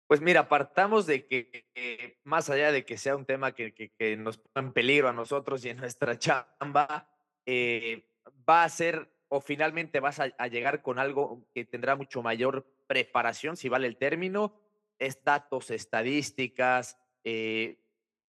Pues 0.07 0.21
mira, 0.21 0.49
partamos 0.49 1.07
de 1.07 1.27
que 1.27 1.67
eh, 1.75 2.19
más 2.25 2.51
allá 2.51 2.71
de 2.73 2.85
que 2.85 2.99
sea 2.99 3.17
un 3.17 3.25
tema 3.25 3.53
que, 3.53 3.73
que- 3.73 3.91
que 3.91 4.17
nos 4.17 4.37
ponga 4.39 4.67
en 4.67 4.73
peligro 4.73 5.09
a 5.09 5.13
nosotros 5.13 5.65
y 5.65 5.71
en 5.71 5.79
nuestra 5.79 6.19
chamba, 6.19 7.09
eh, 7.47 8.11
va 8.49 8.65
a 8.65 8.69
ser 8.69 9.11
o 9.29 9.41
finalmente 9.41 10.01
vas 10.01 10.21
a, 10.21 10.25
a 10.39 10.47
llegar 10.47 10.83
con 10.83 10.99
algo 10.99 11.49
que 11.55 11.65
tendrá 11.65 11.97
mucho 11.97 12.23
mayor 12.23 12.67
preparación, 12.87 13.57
si 13.57 13.69
vale 13.69 13.87
el 13.89 13.97
término, 13.97 14.61
es 14.99 15.25
datos, 15.25 15.71
estadísticas, 15.71 16.99
eh, 17.25 17.81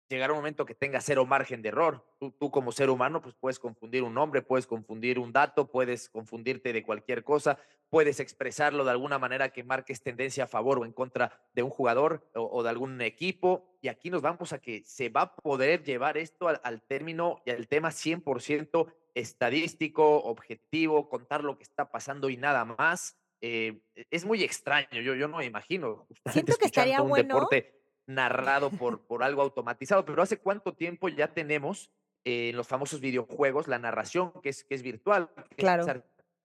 llegará 0.09 0.33
un 0.33 0.39
momento 0.39 0.67
que 0.67 0.75
tenga 0.75 1.01
cero 1.01 1.27
margen 1.27 1.63
de 1.63 1.69
error. 1.69 2.05
Tú, 2.19 2.31
tú 2.31 2.51
como 2.51 2.73
ser 2.73 2.91
humano, 2.91 3.21
pues 3.21 3.35
puedes 3.35 3.59
confundir 3.59 4.03
un 4.03 4.15
nombre, 4.15 4.43
puedes 4.43 4.67
confundir 4.67 5.19
un 5.19 5.33
dato, 5.33 5.71
puedes 5.71 6.09
confundirte 6.09 6.73
de 6.73 6.83
cualquier 6.83 7.25
cosa, 7.25 7.59
puedes 7.91 8.21
expresarlo 8.21 8.85
de 8.85 8.91
alguna 8.91 9.19
manera 9.19 9.51
que 9.51 9.65
marques 9.65 10.03
tendencia 10.03 10.45
a 10.45 10.49
favor 10.49 10.79
o 10.79 10.85
en 10.85 10.93
contra 10.93 11.41
de 11.55 11.63
un 11.63 11.71
jugador 11.71 12.29
o, 12.35 12.43
o 12.43 12.63
de 12.63 12.71
algún 12.71 13.01
equipo. 13.01 13.65
Y 13.81 13.89
aquí 13.89 14.11
nos 14.11 14.23
vamos 14.23 14.53
a 14.53 14.59
que 14.59 14.83
se 14.85 15.09
va 15.09 15.23
a 15.23 15.37
poder 15.37 15.83
llevar 15.83 16.17
esto 16.17 16.49
al, 16.49 16.61
al 16.65 16.83
término 16.83 17.43
y 17.45 17.51
al 17.51 17.69
tema 17.69 17.91
100% 17.91 18.93
estadístico, 19.15 20.23
objetivo, 20.25 21.09
contar 21.09 21.45
lo 21.45 21.57
que 21.57 21.63
está 21.63 21.91
pasando 21.91 22.29
y 22.29 22.37
nada 22.37 22.65
más. 22.65 23.17
Eh, 23.41 23.81
es 24.11 24.25
muy 24.25 24.43
extraño, 24.43 25.01
yo, 25.03 25.15
yo 25.15 25.29
no 25.29 25.37
me 25.37 25.45
imagino 25.45 26.07
Siento 26.33 26.57
que 26.57 26.65
estaría 26.65 27.03
un 27.03 27.11
bueno. 27.11 27.35
deporte 27.35 27.84
narrado 28.07 28.71
por, 28.71 29.07
por 29.07 29.23
algo 29.23 29.43
automatizado, 29.43 30.05
pero 30.05 30.23
¿hace 30.23 30.39
cuánto 30.39 30.75
tiempo 30.75 31.09
ya 31.09 31.33
tenemos 31.33 31.91
eh, 32.25 32.51
en 32.51 32.57
los 32.57 32.69
famosos 32.69 33.01
videojuegos 33.01 33.69
la 33.69 33.79
narración 33.79 34.33
que 34.43 34.49
es, 34.51 34.65
que 34.65 34.75
es 34.75 34.83
virtual, 34.83 35.31
que 35.51 35.57
Claro. 35.57 35.83
es 35.83 35.89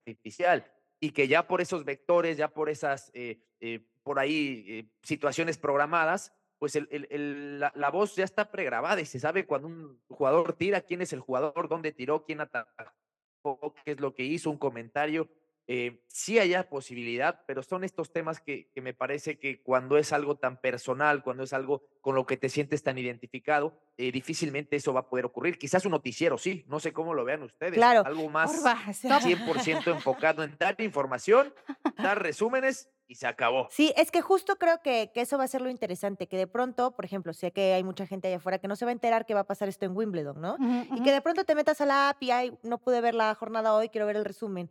artificial, 0.06 0.70
y 1.00 1.12
que 1.12 1.28
ya 1.28 1.46
por 1.46 1.60
esos 1.60 1.84
vectores, 1.84 2.36
ya 2.36 2.48
por 2.48 2.68
esas, 2.68 3.10
eh, 3.14 3.40
eh, 3.60 3.86
por 4.02 4.18
ahí, 4.18 4.64
eh, 4.68 4.86
situaciones 5.02 5.58
programadas, 5.58 6.32
pues 6.58 6.76
el, 6.76 6.88
el- 6.90 7.08
el- 7.10 7.60
la, 7.60 7.72
la 7.74 7.90
voz 7.90 8.16
ya 8.16 8.24
está 8.24 8.50
pregrabada 8.50 9.00
y 9.00 9.06
se 9.06 9.18
sabe 9.18 9.46
cuando 9.46 9.68
un 9.68 10.02
jugador 10.08 10.52
tira, 10.54 10.82
quién 10.82 11.00
es 11.00 11.12
el 11.14 11.20
jugador, 11.20 11.68
dónde 11.68 11.92
tiró, 11.92 12.22
quién 12.24 12.40
atacó, 12.40 13.74
qué 13.84 13.92
es 13.92 14.00
lo 14.00 14.14
que 14.14 14.24
hizo, 14.24 14.50
un 14.50 14.58
comentario. 14.58 15.28
Eh, 15.72 16.02
sí 16.08 16.40
haya 16.40 16.68
posibilidad, 16.68 17.44
pero 17.46 17.62
son 17.62 17.84
estos 17.84 18.12
temas 18.12 18.40
que, 18.40 18.70
que 18.72 18.80
me 18.80 18.92
parece 18.92 19.38
que 19.38 19.62
cuando 19.62 19.98
es 19.98 20.12
algo 20.12 20.36
tan 20.36 20.60
personal, 20.60 21.22
cuando 21.22 21.44
es 21.44 21.52
algo 21.52 21.84
con 22.00 22.16
lo 22.16 22.26
que 22.26 22.36
te 22.36 22.48
sientes 22.48 22.82
tan 22.82 22.98
identificado, 22.98 23.78
eh, 23.96 24.10
difícilmente 24.10 24.74
eso 24.74 24.92
va 24.92 25.00
a 25.00 25.08
poder 25.08 25.26
ocurrir. 25.26 25.58
Quizás 25.58 25.84
un 25.84 25.92
noticiero, 25.92 26.38
sí, 26.38 26.64
no 26.66 26.80
sé 26.80 26.92
cómo 26.92 27.14
lo 27.14 27.24
vean 27.24 27.44
ustedes. 27.44 27.76
Claro. 27.76 28.02
Algo 28.04 28.28
más 28.28 28.50
Orba, 28.50 28.76
stop. 28.90 29.22
100% 29.22 29.90
enfocado 29.92 30.42
en 30.42 30.56
dar 30.58 30.74
información, 30.80 31.54
dar 31.96 32.20
resúmenes 32.20 32.88
y 33.06 33.14
se 33.14 33.28
acabó. 33.28 33.68
Sí, 33.70 33.92
es 33.96 34.10
que 34.10 34.20
justo 34.22 34.56
creo 34.56 34.82
que, 34.82 35.12
que 35.14 35.20
eso 35.20 35.38
va 35.38 35.44
a 35.44 35.48
ser 35.48 35.60
lo 35.60 35.70
interesante, 35.70 36.26
que 36.26 36.36
de 36.36 36.48
pronto, 36.48 36.96
por 36.96 37.04
ejemplo, 37.04 37.32
sé 37.32 37.52
que 37.52 37.74
hay 37.74 37.84
mucha 37.84 38.06
gente 38.06 38.26
allá 38.28 38.38
afuera 38.38 38.58
que 38.58 38.66
no 38.66 38.74
se 38.74 38.84
va 38.84 38.90
a 38.90 38.92
enterar 38.92 39.24
que 39.26 39.34
va 39.34 39.40
a 39.40 39.46
pasar 39.46 39.68
esto 39.68 39.84
en 39.84 39.96
Wimbledon, 39.96 40.40
¿no? 40.40 40.58
Ujú, 40.58 40.86
Y 40.92 40.94
ujú. 40.94 41.04
que 41.04 41.12
de 41.12 41.20
pronto 41.20 41.44
te 41.44 41.54
metas 41.54 41.80
a 41.80 41.86
la 41.86 42.08
app 42.10 42.22
y 42.22 42.30
"Ay, 42.32 42.58
no 42.62 42.78
pude 42.78 43.00
ver 43.00 43.14
la 43.14 43.32
jornada 43.36 43.74
hoy, 43.74 43.88
quiero 43.88 44.06
ver 44.06 44.16
el 44.16 44.24
resumen. 44.24 44.70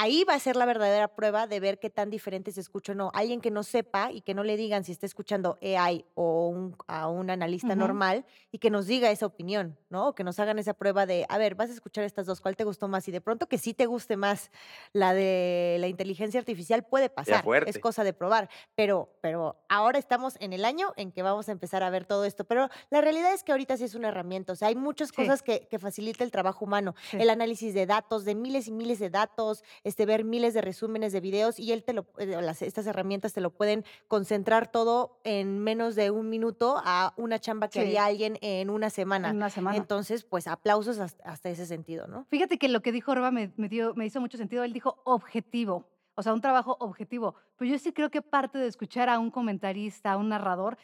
Ahí 0.00 0.22
va 0.22 0.34
a 0.34 0.38
ser 0.38 0.54
la 0.54 0.64
verdadera 0.64 1.08
prueba 1.08 1.48
de 1.48 1.58
ver 1.58 1.80
qué 1.80 1.90
tan 1.90 2.08
diferente 2.08 2.52
se 2.52 2.60
escucha 2.60 2.92
o 2.92 2.94
no. 2.94 3.10
Alguien 3.14 3.40
que 3.40 3.50
no 3.50 3.64
sepa 3.64 4.12
y 4.12 4.20
que 4.20 4.32
no 4.32 4.44
le 4.44 4.56
digan 4.56 4.84
si 4.84 4.92
está 4.92 5.06
escuchando 5.06 5.58
AI 5.60 6.04
o 6.14 6.46
un- 6.48 6.76
a 6.86 7.08
un 7.08 7.30
analista 7.30 7.74
normal 7.74 8.24
y 8.52 8.58
que 8.58 8.70
nos 8.70 8.86
diga 8.86 9.10
esa 9.10 9.26
opinión, 9.26 9.76
¿no? 9.90 10.08
O 10.08 10.14
que 10.14 10.22
nos 10.22 10.38
hagan 10.38 10.60
esa 10.60 10.72
prueba 10.74 11.04
de, 11.04 11.26
a 11.28 11.36
ver, 11.36 11.56
vas 11.56 11.70
a 11.70 11.72
escuchar 11.72 12.04
estas 12.04 12.26
dos, 12.26 12.40
¿cuál 12.40 12.54
te 12.54 12.62
gustó 12.62 12.86
más? 12.86 13.08
Y 13.08 13.10
de 13.10 13.20
pronto 13.20 13.48
que 13.48 13.58
sí 13.58 13.74
te 13.74 13.86
guste 13.86 14.16
más 14.16 14.52
la 14.92 15.14
de 15.14 15.78
la 15.80 15.88
inteligencia 15.88 16.38
artificial 16.38 16.84
puede 16.84 17.10
pasar. 17.10 17.44
Es 17.66 17.80
cosa 17.80 18.04
de 18.04 18.12
probar. 18.12 18.48
Pero, 18.76 19.08
pero 19.20 19.56
ahora 19.68 19.98
estamos 19.98 20.36
en 20.38 20.52
el 20.52 20.64
año 20.64 20.92
en 20.96 21.10
que 21.10 21.22
vamos 21.22 21.48
a 21.48 21.52
empezar 21.52 21.82
a 21.82 21.90
ver 21.90 22.04
todo 22.04 22.24
esto. 22.24 22.44
Pero 22.44 22.68
la 22.90 23.00
realidad 23.00 23.32
es 23.34 23.42
que 23.42 23.50
ahorita 23.50 23.76
sí 23.76 23.82
es 23.82 23.96
una 23.96 24.10
herramienta. 24.10 24.52
O 24.52 24.56
sea, 24.56 24.68
hay 24.68 24.76
muchas 24.76 25.08
Sí. 25.08 25.16
cosas 25.16 25.42
que, 25.42 25.66
que 25.66 25.80
facilita 25.80 26.22
el 26.22 26.30
trabajo 26.30 26.64
humano. 26.64 26.94
Sí. 27.10 27.16
El 27.18 27.30
análisis 27.30 27.74
de 27.74 27.84
datos, 27.86 28.24
de 28.24 28.36
miles 28.36 28.68
y 28.68 28.70
miles 28.70 29.00
de 29.00 29.10
datos, 29.10 29.64
este, 29.88 30.06
ver 30.06 30.24
miles 30.24 30.54
de 30.54 30.60
resúmenes 30.60 31.12
de 31.12 31.20
videos 31.20 31.58
y 31.58 31.72
él 31.72 31.82
te 31.82 31.92
lo, 31.92 32.06
eh, 32.18 32.26
las, 32.26 32.62
estas 32.62 32.86
herramientas 32.86 33.32
te 33.32 33.40
lo 33.40 33.50
pueden 33.50 33.84
concentrar 34.06 34.70
todo 34.70 35.18
en 35.24 35.58
menos 35.58 35.94
de 35.96 36.10
un 36.10 36.28
minuto 36.30 36.80
a 36.84 37.14
una 37.16 37.38
chamba 37.40 37.68
que 37.68 37.80
Sí. 37.80 37.86
haría 37.86 38.04
alguien 38.04 38.38
en 38.40 38.70
una 38.70 38.90
semana. 38.90 39.30
En 39.30 39.36
una 39.36 39.50
semana. 39.50 39.76
Entonces, 39.76 40.24
pues 40.24 40.46
aplausos 40.46 40.98
hasta, 40.98 41.24
hasta 41.24 41.48
ese 41.50 41.66
sentido, 41.66 42.06
¿no? 42.06 42.24
Fíjate 42.30 42.58
que 42.58 42.68
lo 42.68 42.80
que 42.82 42.92
dijo 42.92 43.10
Orba 43.12 43.30
me, 43.30 43.52
me 43.56 43.68
dio, 43.68 43.94
me 43.94 44.06
hizo 44.06 44.20
mucho 44.20 44.38
sentido. 44.38 44.62
Él 44.64 44.72
dijo 44.72 45.00
objetivo, 45.04 45.84
o 46.14 46.22
sea, 46.22 46.32
un 46.32 46.40
trabajo 46.40 46.76
objetivo. 46.80 47.34
Pero 47.56 47.70
yo 47.72 47.78
sí 47.78 47.92
creo 47.92 48.10
que 48.10 48.22
parte 48.22 48.58
de 48.58 48.66
escuchar 48.66 49.08
a 49.08 49.18
un 49.18 49.30
comentarista, 49.30 50.12
a 50.12 50.16
un 50.16 50.28
narrador, 50.28 50.76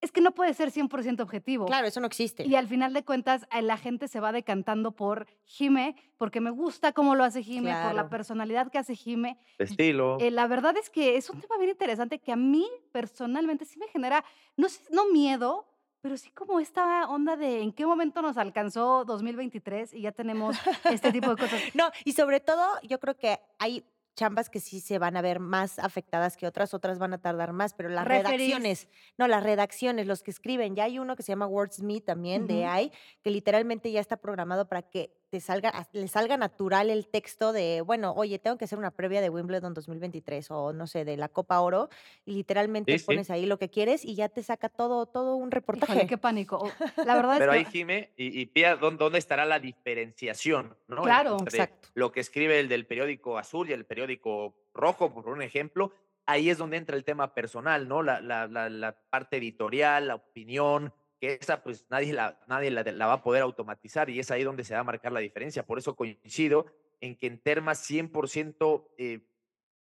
es 0.00 0.12
que 0.12 0.20
no 0.20 0.32
puede 0.32 0.54
ser 0.54 0.70
100% 0.70 1.20
objetivo. 1.20 1.66
Claro, 1.66 1.86
eso 1.86 2.00
no 2.00 2.06
existe. 2.06 2.46
Y 2.46 2.54
al 2.54 2.66
final 2.66 2.92
de 2.94 3.04
cuentas, 3.04 3.46
eh, 3.52 3.62
la 3.62 3.76
gente 3.76 4.08
se 4.08 4.20
va 4.20 4.32
decantando 4.32 4.92
por 4.92 5.26
Jime, 5.44 5.94
porque 6.16 6.40
me 6.40 6.50
gusta 6.50 6.92
cómo 6.92 7.14
lo 7.14 7.24
hace 7.24 7.42
Jime, 7.42 7.74
por 7.84 7.94
la 7.94 8.08
personalidad 8.08 8.70
que 8.70 8.78
hace 8.78 8.94
Jime. 8.94 9.38
Estilo. 9.58 10.18
Eh, 10.20 10.30
la 10.30 10.46
verdad 10.46 10.76
es 10.76 10.90
que 10.90 11.16
es 11.16 11.28
un 11.30 11.40
tema 11.40 11.58
bien 11.58 11.70
interesante 11.70 12.18
que 12.18 12.32
a 12.32 12.36
mí 12.36 12.66
personalmente 12.92 13.64
sí 13.64 13.78
me 13.78 13.88
genera, 13.88 14.24
no 14.56 14.68
sé, 14.68 14.82
no 14.90 15.10
miedo, 15.10 15.66
pero 16.00 16.16
sí 16.16 16.30
como 16.30 16.60
esta 16.60 17.08
onda 17.08 17.36
de 17.36 17.60
en 17.60 17.72
qué 17.72 17.84
momento 17.84 18.22
nos 18.22 18.38
alcanzó 18.38 19.04
2023 19.04 19.92
y 19.92 20.02
ya 20.02 20.12
tenemos 20.12 20.56
este 20.84 21.12
tipo 21.12 21.30
de 21.30 21.36
cosas. 21.36 21.60
No, 21.74 21.90
y 22.04 22.12
sobre 22.12 22.40
todo, 22.40 22.66
yo 22.82 22.98
creo 22.98 23.16
que 23.16 23.38
hay 23.58 23.84
chambas 24.14 24.50
que 24.50 24.60
sí 24.60 24.80
se 24.80 24.98
van 24.98 25.16
a 25.16 25.22
ver 25.22 25.40
más 25.40 25.78
afectadas 25.78 26.36
que 26.36 26.46
otras, 26.46 26.74
otras 26.74 26.98
van 26.98 27.14
a 27.14 27.18
tardar 27.18 27.52
más, 27.52 27.74
pero 27.74 27.88
las 27.88 28.06
redacciones, 28.06 28.88
no, 29.18 29.28
las 29.28 29.42
redacciones, 29.42 30.06
los 30.06 30.22
que 30.22 30.30
escriben, 30.30 30.74
ya 30.74 30.84
hay 30.84 30.98
uno 30.98 31.16
que 31.16 31.22
se 31.22 31.32
llama 31.32 31.46
Wordsmith 31.46 32.04
también 32.04 32.46
de. 32.46 32.64
AI, 32.64 32.92
que 33.22 33.30
literalmente 33.30 33.90
ya 33.90 34.00
está 34.00 34.16
programado 34.16 34.68
para 34.68 34.82
que 34.82 35.19
te 35.30 35.40
salga, 35.40 35.86
le 35.92 36.08
salga 36.08 36.36
natural 36.36 36.90
el 36.90 37.06
texto 37.06 37.52
de, 37.52 37.82
bueno, 37.82 38.12
oye, 38.16 38.38
tengo 38.40 38.58
que 38.58 38.64
hacer 38.64 38.78
una 38.78 38.90
previa 38.90 39.20
de 39.20 39.30
Wimbledon 39.30 39.72
2023 39.74 40.50
o 40.50 40.72
no 40.72 40.86
sé, 40.88 41.04
de 41.04 41.16
la 41.16 41.28
Copa 41.28 41.60
Oro, 41.60 41.88
y 42.24 42.32
literalmente 42.34 42.92
Sí, 42.92 42.98
sí. 42.98 43.04
pones 43.06 43.30
ahí 43.30 43.46
lo 43.46 43.58
que 43.58 43.70
quieres 43.70 44.04
y 44.04 44.16
ya 44.16 44.28
te 44.28 44.42
saca 44.42 44.68
todo, 44.68 45.06
todo 45.06 45.36
un 45.36 45.52
reportaje. 45.52 45.92
Híjole, 45.92 46.08
qué 46.08 46.18
pánico. 46.18 46.70
La 47.06 47.14
verdad 47.14 47.36
Pero 47.38 47.52
es 47.52 47.58
ahí, 47.58 47.64
que 47.64 47.70
Jime 47.70 48.10
y, 48.16 48.40
y 48.40 48.46
Pía, 48.46 48.74
¿dónde, 48.76 49.04
dónde 49.04 49.18
estará 49.20 49.44
la 49.44 49.60
diferenciación? 49.60 50.76
¿no? 50.88 51.02
Claro. 51.02 51.38
Entre 51.38 51.58
Exacto. 51.58 51.88
lo 51.94 52.10
que 52.10 52.20
escribe 52.20 52.58
el 52.58 52.68
del 52.68 52.86
periódico 52.86 53.38
azul 53.38 53.70
y 53.70 53.72
el 53.72 53.84
periódico 53.86 54.54
rojo, 54.74 55.14
por 55.14 55.28
un 55.28 55.42
ejemplo. 55.42 55.92
Ahí 56.26 56.50
es 56.50 56.58
donde 56.58 56.76
entra 56.76 56.96
el 56.96 57.04
tema 57.04 57.34
personal, 57.34 57.88
¿no? 57.88 58.02
La, 58.02 58.20
la, 58.20 58.46
la, 58.46 58.68
la 58.68 58.92
parte 59.10 59.38
editorial, 59.38 60.08
la 60.08 60.14
opinión, 60.16 60.92
que 61.20 61.38
esa 61.40 61.62
pues 61.62 61.86
nadie, 61.90 62.12
la, 62.12 62.40
nadie 62.48 62.70
la, 62.70 62.82
la 62.82 63.06
va 63.06 63.14
a 63.14 63.22
poder 63.22 63.42
automatizar 63.42 64.08
y 64.08 64.18
es 64.18 64.30
ahí 64.30 64.42
donde 64.42 64.64
se 64.64 64.74
va 64.74 64.80
a 64.80 64.84
marcar 64.84 65.12
la 65.12 65.20
diferencia. 65.20 65.66
Por 65.66 65.78
eso 65.78 65.94
coincido 65.94 66.66
en 67.00 67.16
que 67.16 67.26
en 67.26 67.38
temas 67.38 67.88
100% 67.88 68.88
eh, 68.96 69.20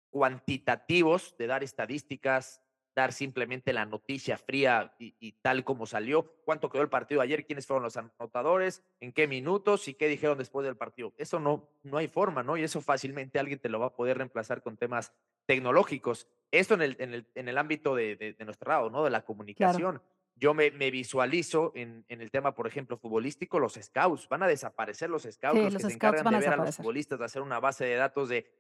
cuantitativos 0.10 1.36
de 1.38 1.48
dar 1.48 1.64
estadísticas, 1.64 2.62
dar 2.96 3.14
simplemente 3.14 3.74
la 3.74 3.86
noticia 3.86 4.38
fría 4.38 4.96
y, 4.98 5.16
y 5.20 5.34
tal 5.34 5.64
como 5.64 5.86
salió, 5.86 6.34
cuánto 6.46 6.70
quedó 6.70 6.82
el 6.82 6.90
partido 6.90 7.22
ayer, 7.22 7.46
quiénes 7.46 7.68
fueron 7.68 7.84
los 7.84 7.98
anotadores, 7.98 8.84
en 9.02 9.12
qué 9.12 9.28
minutos 9.28 9.88
y 9.88 9.94
qué 9.94 10.08
dijeron 10.08 10.38
después 10.38 10.66
del 10.66 10.78
partido. 10.78 11.14
Eso 11.18 11.40
no, 11.40 11.70
no 11.84 11.98
hay 11.98 12.08
forma, 12.08 12.42
¿no? 12.42 12.58
Y 12.58 12.64
eso 12.64 12.82
fácilmente 12.82 13.38
alguien 13.38 13.60
te 13.60 13.70
lo 13.70 13.80
va 13.80 13.88
a 13.88 13.96
poder 13.96 14.18
reemplazar 14.18 14.64
con 14.64 14.78
temas 14.78 15.14
tecnológicos. 15.46 16.28
Esto 16.52 16.74
en 16.74 16.82
el, 16.82 16.96
en 17.00 17.14
el, 17.14 17.28
en 17.36 17.50
el 17.50 17.58
ámbito 17.58 17.94
de, 17.96 18.16
de, 18.16 18.34
de 18.34 18.46
nuestro 18.46 18.72
lado, 18.72 18.90
¿no? 18.90 19.04
De 19.04 19.10
la 19.10 19.24
comunicación. 19.24 20.02
Yo 20.40 20.54
me, 20.54 20.72
me 20.72 20.92
visualizo 20.92 21.72
en, 21.76 22.06
en, 22.10 22.22
el 22.22 22.30
tema, 22.30 22.54
por 22.54 22.68
ejemplo, 22.68 22.98
futbolístico, 22.98 23.60
los 23.60 23.74
scouts. 23.74 24.30
Van 24.30 24.44
a 24.44 24.48
desaparecer 24.48 25.10
los 25.10 25.24
scouts, 25.24 25.58
Sí, 25.58 25.64
los, 25.64 25.74
los 25.74 25.82
que 25.82 25.90
se 25.90 25.96
encargan 25.96 26.32
de 26.32 26.40
ver 26.40 26.54
a 26.54 26.58
los 26.58 26.76
futbolistas, 26.76 27.20
de 27.20 27.26
hacer 27.26 27.42
una 27.42 27.60
base 27.60 27.86
de 27.86 27.96
datos 27.96 28.30
de 28.30 28.52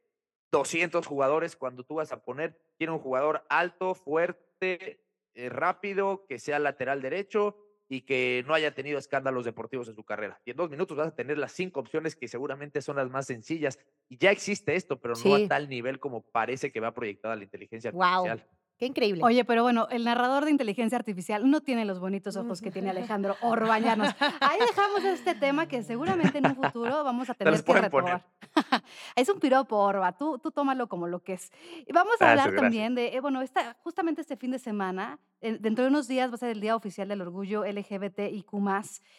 200 0.51 1.05
jugadores 1.05 1.55
cuando 1.55 1.83
tú 1.83 1.95
vas 1.95 2.11
a 2.11 2.23
poner, 2.23 2.59
quiere 2.77 2.91
un 2.91 2.99
jugador 2.99 3.45
alto, 3.49 3.93
fuerte, 3.95 5.03
eh, 5.35 5.49
rápido, 5.49 6.25
que 6.27 6.39
sea 6.39 6.59
lateral 6.59 7.01
derecho 7.01 7.57
y 7.89 8.01
que 8.01 8.43
no 8.47 8.53
haya 8.53 8.73
tenido 8.73 8.99
escándalos 8.99 9.45
deportivos 9.45 9.87
en 9.87 9.95
su 9.95 10.03
carrera. 10.03 10.41
Y 10.45 10.51
en 10.51 10.57
dos 10.57 10.69
minutos 10.69 10.97
vas 10.97 11.07
a 11.07 11.15
tener 11.15 11.37
las 11.37 11.53
cinco 11.53 11.79
opciones 11.79 12.15
que 12.15 12.27
seguramente 12.27 12.81
son 12.81 12.97
las 12.97 13.09
más 13.09 13.27
sencillas. 13.27 13.79
Y 14.09 14.17
ya 14.17 14.31
existe 14.31 14.75
esto, 14.75 14.99
pero 14.99 15.13
no 15.23 15.35
a 15.35 15.47
tal 15.47 15.69
nivel 15.69 15.99
como 15.99 16.21
parece 16.21 16.71
que 16.71 16.79
va 16.79 16.93
proyectada 16.93 17.35
la 17.35 17.43
inteligencia 17.43 17.91
artificial. 17.91 18.45
Qué 18.77 18.85
increíble. 18.85 19.23
Oye, 19.23 19.43
pero 19.43 19.63
bueno, 19.63 19.87
el 19.89 20.03
narrador 20.03 20.45
de 20.45 20.51
inteligencia 20.51 20.97
artificial 20.97 21.49
no 21.49 21.61
tiene 21.61 21.83
los 21.83 21.99
bonitos 21.99 22.35
ojos 22.37 22.61
que 22.61 22.69
tiene 22.69 22.89
Alejandro 22.91 23.35
Orbañanos. 23.41 24.13
Ahí 24.39 24.59
dejamos 24.59 25.03
este 25.03 25.33
tema 25.33 25.67
que 25.67 25.81
seguramente 25.83 26.37
en 26.37 26.45
un 26.45 26.55
futuro 26.55 27.03
vamos 27.03 27.29
a 27.29 27.33
tener 27.33 27.63
que 27.63 27.73
retomar. 27.73 28.23
es 29.15 29.29
un 29.29 29.39
piropo, 29.39 29.77
Orba, 29.77 30.11
tú, 30.11 30.37
tú 30.37 30.51
tómalo 30.51 30.87
como 30.87 31.07
lo 31.07 31.23
que 31.23 31.33
es. 31.33 31.51
Y 31.87 31.91
vamos 31.91 32.13
a 32.21 32.25
Gracias, 32.25 32.29
hablar 32.29 32.51
gracias. 32.51 32.61
también 32.61 32.93
de, 32.93 33.15
eh, 33.15 33.19
bueno, 33.19 33.41
esta, 33.41 33.75
justamente 33.83 34.21
este 34.21 34.37
fin 34.37 34.51
de 34.51 34.59
semana, 34.59 35.19
eh, 35.41 35.57
dentro 35.59 35.83
de 35.83 35.89
unos 35.89 36.07
días 36.07 36.29
va 36.29 36.35
a 36.35 36.37
ser 36.37 36.49
el 36.49 36.61
Día 36.61 36.75
Oficial 36.75 37.07
del 37.07 37.21
Orgullo 37.21 37.65
LGBTIQ+, 37.65 38.53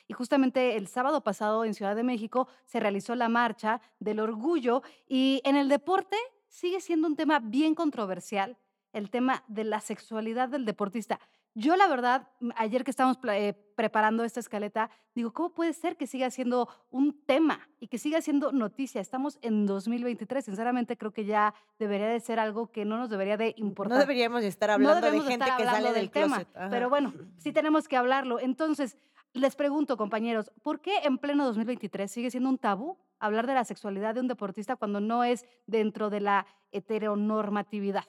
y 0.06 0.12
justamente 0.12 0.76
el 0.76 0.86
sábado 0.86 1.22
pasado 1.22 1.64
en 1.64 1.74
Ciudad 1.74 1.96
de 1.96 2.04
México 2.04 2.48
se 2.64 2.78
realizó 2.78 3.16
la 3.16 3.28
marcha 3.28 3.80
del 3.98 4.20
orgullo, 4.20 4.82
y 5.08 5.40
en 5.44 5.56
el 5.56 5.68
deporte 5.68 6.16
sigue 6.46 6.80
siendo 6.80 7.08
un 7.08 7.16
tema 7.16 7.40
bien 7.40 7.74
controversial, 7.74 8.56
el 8.92 9.10
tema 9.10 9.44
de 9.48 9.64
la 9.64 9.80
sexualidad 9.80 10.48
del 10.48 10.64
deportista. 10.64 11.20
Yo, 11.54 11.76
la 11.76 11.88
verdad, 11.88 12.28
ayer 12.54 12.84
que 12.84 12.90
estábamos 12.92 13.18
eh, 13.32 13.54
preparando 13.74 14.22
esta 14.22 14.38
escaleta, 14.38 14.90
digo, 15.14 15.32
¿cómo 15.32 15.50
puede 15.50 15.72
ser 15.72 15.96
que 15.96 16.06
siga 16.06 16.30
siendo 16.30 16.68
un 16.90 17.20
tema 17.26 17.68
y 17.80 17.88
que 17.88 17.98
siga 17.98 18.20
siendo 18.20 18.52
noticia? 18.52 19.00
Estamos 19.00 19.38
en 19.42 19.66
2023. 19.66 20.44
Sinceramente, 20.44 20.96
creo 20.96 21.12
que 21.12 21.24
ya 21.24 21.54
debería 21.78 22.06
de 22.06 22.20
ser 22.20 22.38
algo 22.38 22.70
que 22.70 22.84
no 22.84 22.96
nos 22.96 23.10
debería 23.10 23.36
de 23.36 23.54
importar. 23.56 23.96
no 23.96 24.00
deberíamos 24.00 24.44
estar 24.44 24.68
No 24.68 24.74
hablando 24.74 25.06
debemos 25.06 25.26
de 25.26 25.30
gente 25.32 25.44
estar 25.46 25.58
que 25.58 25.64
sale 25.64 25.76
hablando 25.78 25.98
del, 25.98 26.10
tema. 26.10 26.44
Pero 26.70 26.88
bueno, 26.88 27.12
sí 27.38 27.52
tenemos 27.52 27.88
que 27.88 27.96
hablarlo. 27.96 28.38
Entonces, 28.38 28.96
les 29.32 29.56
pregunto, 29.56 29.96
compañeros, 29.96 30.52
¿por 30.62 30.80
qué 30.80 30.98
en 31.04 31.18
pleno 31.18 31.44
2023 31.44 32.10
sigue 32.10 32.30
siendo 32.30 32.48
un 32.48 32.58
tabú 32.58 32.98
hablar 33.18 33.46
de 33.46 33.54
la 33.54 33.64
sexualidad 33.64 34.14
de 34.14 34.20
un 34.20 34.28
deportista 34.28 34.76
cuando 34.76 35.00
no 35.00 35.24
es 35.24 35.44
dentro 35.66 36.08
de 36.08 36.20
la 36.20 36.46
heteronormatividad? 36.72 38.04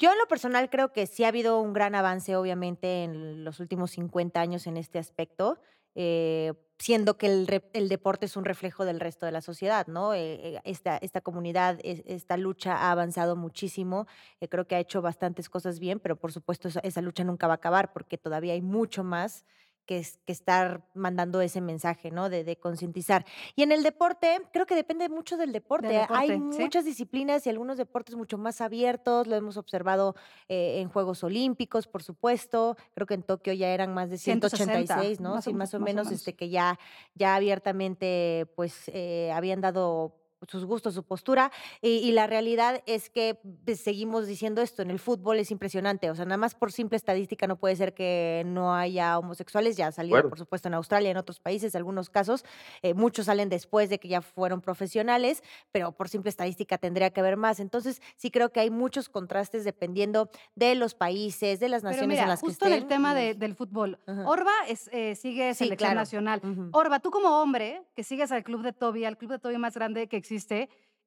Yo 0.00 0.10
en 0.12 0.18
lo 0.18 0.26
personal 0.28 0.70
creo 0.70 0.92
que 0.92 1.06
sí 1.06 1.24
ha 1.24 1.28
habido 1.28 1.60
un 1.60 1.74
gran 1.74 1.94
avance, 1.94 2.34
obviamente, 2.36 3.04
en 3.04 3.44
los 3.44 3.60
últimos 3.60 3.90
50 3.90 4.40
años 4.40 4.66
en 4.66 4.78
este 4.78 4.98
aspecto, 4.98 5.58
eh, 5.94 6.54
siendo 6.78 7.18
que 7.18 7.26
el, 7.26 7.62
el 7.74 7.88
deporte 7.90 8.24
es 8.24 8.36
un 8.36 8.46
reflejo 8.46 8.86
del 8.86 8.98
resto 8.98 9.26
de 9.26 9.32
la 9.32 9.42
sociedad, 9.42 9.86
¿no? 9.88 10.14
Eh, 10.14 10.54
eh, 10.56 10.60
esta, 10.64 10.96
esta 10.96 11.20
comunidad, 11.20 11.78
es- 11.84 12.02
esta 12.06 12.38
lucha 12.38 12.76
ha 12.76 12.92
avanzado 12.92 13.36
muchísimo, 13.36 14.06
eh, 14.40 14.48
creo 14.48 14.66
que 14.66 14.74
ha 14.76 14.80
hecho 14.80 15.02
bastantes 15.02 15.50
cosas 15.50 15.78
bien, 15.78 16.00
pero 16.00 16.16
por 16.16 16.32
supuesto 16.32 16.68
esa, 16.68 16.80
esa 16.80 17.02
lucha 17.02 17.24
nunca 17.24 17.46
va 17.46 17.54
a 17.54 17.56
acabar 17.56 17.92
porque 17.92 18.16
todavía 18.16 18.54
hay 18.54 18.62
mucho 18.62 19.04
más 19.04 19.44
que, 19.90 19.98
es- 19.98 20.18
que 20.24 20.30
estar 20.32 20.86
mandando 20.94 21.40
ese 21.40 21.60
mensaje, 21.60 22.12
¿no? 22.12 22.28
De, 22.30 22.44
de 22.44 22.54
concientizar. 22.56 23.24
Y 23.56 23.64
en 23.64 23.72
el 23.72 23.82
deporte, 23.82 24.40
creo 24.52 24.64
que 24.64 24.76
depende 24.76 25.08
mucho 25.08 25.36
del 25.36 25.50
deporte. 25.50 26.06
Hay 26.10 26.28
deporte, 26.28 26.56
sí. 26.56 26.62
muchas 26.62 26.84
disciplinas 26.84 27.44
y 27.44 27.50
algunos 27.50 27.76
deportes 27.76 28.14
mucho 28.14 28.38
más 28.38 28.60
abiertos, 28.60 29.26
lo 29.26 29.34
hemos 29.34 29.56
observado 29.56 30.14
eh, 30.48 30.80
en 30.80 30.88
Juegos 30.90 31.24
Olímpicos, 31.24 31.88
por 31.88 32.04
supuesto. 32.04 32.76
Creo 32.94 33.08
que 33.08 33.14
en 33.14 33.24
Tokio 33.24 33.52
ya 33.52 33.70
eran 33.70 33.92
más 33.92 34.10
de 34.10 34.18
160, 34.18 34.72
186, 34.76 35.18
¿no? 35.20 35.34
más 35.34 35.42
sí, 35.44 35.50
o- 35.50 35.54
más 35.54 35.74
o 35.74 35.80
más 35.80 35.82
o 35.82 35.84
menos, 35.84 36.06
menos. 36.06 36.20
este, 36.20 36.36
que 36.36 36.50
ya, 36.50 36.78
ya 37.16 37.34
abiertamente 37.34 38.46
pues 38.54 38.88
eh, 38.94 39.32
habían 39.34 39.60
dado 39.60 40.19
sus 40.48 40.64
gustos, 40.64 40.94
su 40.94 41.02
postura, 41.04 41.50
y, 41.82 41.88
y 41.98 42.12
la 42.12 42.26
realidad 42.26 42.82
es 42.86 43.10
que 43.10 43.38
pues, 43.64 43.80
seguimos 43.80 44.26
diciendo 44.26 44.62
esto, 44.62 44.82
en 44.82 44.90
el 44.90 44.98
fútbol 44.98 45.38
es 45.38 45.50
impresionante, 45.50 46.10
o 46.10 46.14
sea, 46.14 46.24
nada 46.24 46.36
más 46.38 46.54
por 46.54 46.72
simple 46.72 46.96
estadística 46.96 47.46
no 47.46 47.56
puede 47.56 47.76
ser 47.76 47.94
que 47.94 48.42
no 48.46 48.74
haya 48.74 49.18
homosexuales, 49.18 49.76
ya 49.76 49.88
ha 49.88 49.92
salido, 49.92 50.28
por 50.28 50.38
supuesto, 50.38 50.68
en 50.68 50.74
Australia, 50.74 51.10
en 51.10 51.16
otros 51.16 51.40
países, 51.40 51.74
algunos 51.74 52.10
casos, 52.10 52.44
eh, 52.82 52.94
muchos 52.94 53.26
salen 53.26 53.48
después 53.48 53.90
de 53.90 53.98
que 53.98 54.08
ya 54.08 54.22
fueron 54.22 54.60
profesionales, 54.60 55.42
pero 55.72 55.92
por 55.92 56.08
simple 56.08 56.30
estadística 56.30 56.78
tendría 56.78 57.10
que 57.10 57.20
haber 57.20 57.36
más. 57.36 57.60
Entonces, 57.60 58.00
sí 58.16 58.30
creo 58.30 58.50
que 58.50 58.60
hay 58.60 58.70
muchos 58.70 59.08
contrastes 59.08 59.64
dependiendo 59.64 60.30
de 60.54 60.74
los 60.74 60.94
países, 60.94 61.60
de 61.60 61.68
las 61.68 61.82
Pero 61.82 61.92
naciones 61.92 62.08
mira, 62.14 62.22
en 62.22 62.28
las 62.28 62.40
que 62.40 62.46
justo 62.46 62.66
en 62.66 62.72
estén. 62.72 62.82
el 62.84 62.88
tema 62.88 63.14
de- 63.14 63.34
del 63.34 63.54
fútbol. 63.54 63.98
Orba 64.26 64.52
es, 64.68 64.88
eh, 64.92 65.14
sigue 65.16 65.52
Sí, 65.54 65.64
selección 65.64 65.88
claro. 65.88 66.00
nacional. 66.00 66.40
Orba, 66.72 67.00
tú 67.00 67.10
como 67.10 67.28
hombre 67.40 67.82
que 67.94 68.02
sigues 68.04 68.32
al 68.32 68.42
club 68.42 68.62
de 68.62 68.72
Toby, 68.72 69.04
al 69.04 69.16
club 69.18 69.30
de 69.32 69.38
Toby 69.38 69.58
más 69.58 69.74
grande 69.74 70.06
que 70.08 70.16
existe, 70.16 70.29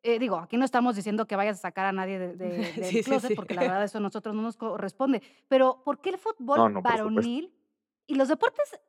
eh, 0.05 0.19
digo, 0.19 0.37
aquí 0.37 0.57
no 0.57 0.65
estamos 0.65 0.95
diciendo 0.95 1.25
que 1.27 1.35
vayas 1.35 1.57
a 1.59 1.61
sacar 1.61 1.85
a 1.85 1.91
nadie 1.93 2.19
de- 2.19 2.35
de- 2.35 2.47
del 2.75 2.83
Sí, 2.83 2.97
sí, 2.97 3.03
closet, 3.03 3.29
sí. 3.29 3.35
porque 3.35 3.53
la 3.53 3.61
verdad 3.61 3.83
eso 3.85 3.97
a 3.99 4.01
nosotros 4.01 4.35
no 4.35 4.41
nos 4.41 4.57
corresponde, 4.57 5.21
pero 5.47 5.81
¿por 5.83 5.99
qué 5.99 6.09
el 6.09 6.17
fútbol 6.17 6.57
No, 6.59 6.69
no, 6.69 6.81
varonil 6.81 7.53
y 8.07 8.15
los 8.15 8.27
deportes 8.27 8.79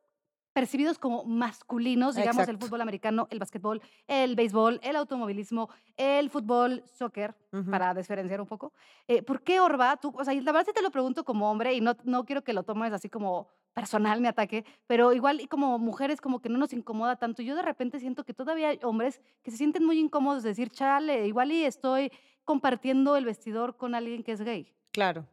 percibidos 0.51 0.97
como 0.97 1.25
masculinos, 1.25 2.15
digamos 2.15 2.43
el 2.47 2.51
Exacto. 2.55 2.65
fútbol 2.67 2.81
americano, 2.81 3.27
el 3.29 3.39
básquetbol, 3.39 3.81
el 4.07 4.35
béisbol, 4.37 4.79
el 4.83 4.95
automovilismo, 4.95 5.69
el 5.97 6.29
fútbol, 6.29 6.81
soccer, 6.85 7.35
Ujú. 7.51 7.69
para 7.69 7.93
diferenciar 7.93 8.39
un 8.39 8.47
poco. 8.47 8.71
Eh, 9.07 9.21
¿Por 9.21 9.41
qué 9.41 9.59
Orba? 9.59 9.97
Tú, 9.97 10.13
o 10.17 10.23
sea, 10.23 10.33
la 10.33 10.51
verdad 10.53 10.65
sí 10.65 10.71
te 10.73 10.81
lo 10.81 10.91
pregunto 10.91 11.25
como 11.25 11.51
hombre 11.51 11.73
y 11.73 11.81
no, 11.81 11.95
no 12.05 12.23
quiero 12.25 12.41
que 12.41 12.53
lo 12.53 12.63
tomes 12.63 12.93
así 12.93 13.09
como 13.09 13.49
personal 13.75 14.21
mi 14.21 14.27
ataque, 14.27 14.65
pero 14.87 15.13
igual 15.13 15.41
y 15.41 15.47
como 15.47 15.77
mujeres 15.77 16.21
como 16.21 16.41
que 16.41 16.49
no 16.49 16.57
nos 16.57 16.73
incomoda 16.73 17.17
tanto. 17.17 17.43
Yo 17.43 17.55
de 17.55 17.61
repente 17.61 17.99
siento 17.99 18.23
que 18.23 18.33
todavía 18.33 18.69
hay 18.69 18.79
hombres 18.81 19.21
que 19.43 19.51
se 19.51 19.57
sienten 19.57 19.83
muy 19.83 19.99
incómodos 19.99 20.41
de 20.41 20.49
decir, 20.49 20.69
chale, 20.71 21.27
igual 21.27 21.51
y 21.51 21.65
estoy 21.65 22.11
compartiendo 22.45 23.17
el 23.17 23.25
vestidor 23.25 23.75
con 23.75 23.93
alguien 23.93 24.23
que 24.23 24.31
es 24.31 24.41
gay. 24.41 24.73
Claro. 24.91 25.27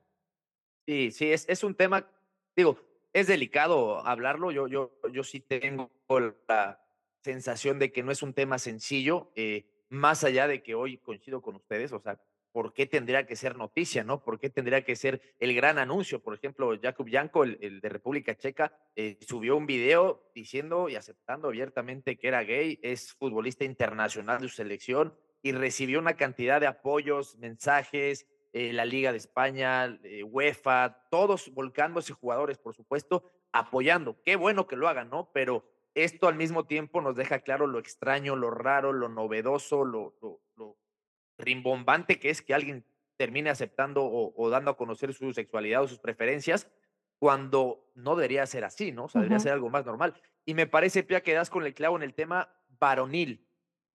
Sí, 0.86 1.12
sí, 1.12 1.30
es, 1.30 1.48
es 1.48 1.62
un 1.62 1.76
tema, 1.76 2.04
digo, 2.56 2.78
es 3.12 3.28
delicado 3.28 4.04
hablarlo. 4.04 4.50
Yo, 4.50 4.66
yo, 4.66 4.92
yo 5.12 5.22
sí 5.22 5.38
tengo 5.38 5.90
la 6.48 6.80
sensación 7.22 7.78
de 7.78 7.92
que 7.92 8.02
no 8.02 8.10
es 8.10 8.22
un 8.22 8.34
tema 8.34 8.58
sencillo, 8.58 9.30
eh, 9.36 9.66
más 9.88 10.24
allá 10.24 10.48
de 10.48 10.64
que 10.64 10.74
hoy 10.74 10.98
coincido 10.98 11.40
con 11.42 11.54
ustedes, 11.54 11.92
o 11.92 12.00
sea, 12.00 12.18
¿por 12.52 12.74
qué 12.74 12.86
tendría 12.86 13.26
que 13.26 13.34
ser 13.34 13.56
noticia, 13.56 14.04
no? 14.04 14.22
¿Por 14.22 14.38
qué 14.38 14.50
tendría 14.50 14.84
que 14.84 14.94
ser 14.94 15.34
el 15.40 15.54
gran 15.54 15.78
anuncio? 15.78 16.22
Por 16.22 16.34
ejemplo, 16.34 16.78
Jakub 16.80 17.10
Janko, 17.10 17.44
el, 17.44 17.80
de 17.80 17.88
República 17.88 18.36
Checa, 18.36 18.76
eh, 18.94 19.18
subió 19.26 19.56
un 19.56 19.66
video 19.66 20.30
diciendo 20.34 20.88
y 20.88 20.96
aceptando 20.96 21.48
abiertamente 21.48 22.18
que 22.18 22.28
era 22.28 22.42
gay, 22.42 22.78
es 22.82 23.14
futbolista 23.14 23.64
internacional 23.64 24.40
de 24.40 24.48
su 24.48 24.56
selección 24.56 25.14
y 25.42 25.52
recibió 25.52 25.98
una 25.98 26.14
cantidad 26.14 26.60
de 26.60 26.66
apoyos, 26.66 27.36
mensajes, 27.38 28.28
eh, 28.52 28.72
la 28.72 28.84
Liga 28.84 29.12
de 29.12 29.18
España, 29.18 29.98
eh, 30.04 30.22
UEFA, 30.22 31.06
todos 31.10 31.52
volcándose 31.54 32.12
jugadores, 32.12 32.58
por 32.58 32.74
supuesto, 32.74 33.32
apoyando. 33.50 34.22
Qué 34.22 34.36
bueno 34.36 34.66
que 34.66 34.76
lo 34.76 34.88
hagan, 34.88 35.08
¿no? 35.08 35.30
Pero 35.32 35.64
esto 35.94 36.28
al 36.28 36.36
mismo 36.36 36.66
tiempo 36.66 37.00
nos 37.00 37.16
deja 37.16 37.40
claro 37.40 37.66
lo 37.66 37.78
extraño, 37.78 38.36
lo 38.36 38.50
raro, 38.50 38.92
lo 38.92 39.08
novedoso, 39.08 39.84
lo, 39.84 40.14
lo, 40.20 40.40
lo 40.56 40.76
rimbombante 41.38 42.18
que 42.18 42.30
es 42.30 42.42
que 42.42 42.54
alguien 42.54 42.84
termine 43.16 43.50
aceptando 43.50 44.04
o, 44.04 44.32
o, 44.36 44.50
dando 44.50 44.70
a 44.70 44.76
conocer 44.76 45.12
su 45.14 45.32
sexualidad 45.32 45.82
o 45.82 45.88
sus 45.88 45.98
preferencias 45.98 46.68
cuando 47.18 47.90
no 47.94 48.16
debería 48.16 48.44
ser 48.46 48.64
así, 48.64 48.90
¿no? 48.90 49.04
O 49.04 49.08
sea, 49.08 49.20
debería 49.20 49.36
uh 49.36 49.40
-huh. 49.40 49.42
ser 49.44 49.52
algo 49.52 49.70
más 49.70 49.86
normal. 49.86 50.20
Y 50.44 50.54
me 50.54 50.66
parece, 50.66 51.04
Pia, 51.04 51.22
que 51.22 51.34
das 51.34 51.50
con 51.50 51.64
el 51.64 51.74
clavo 51.74 51.96
en 51.96 52.02
el 52.02 52.14
tema 52.14 52.52
varonil, 52.80 53.46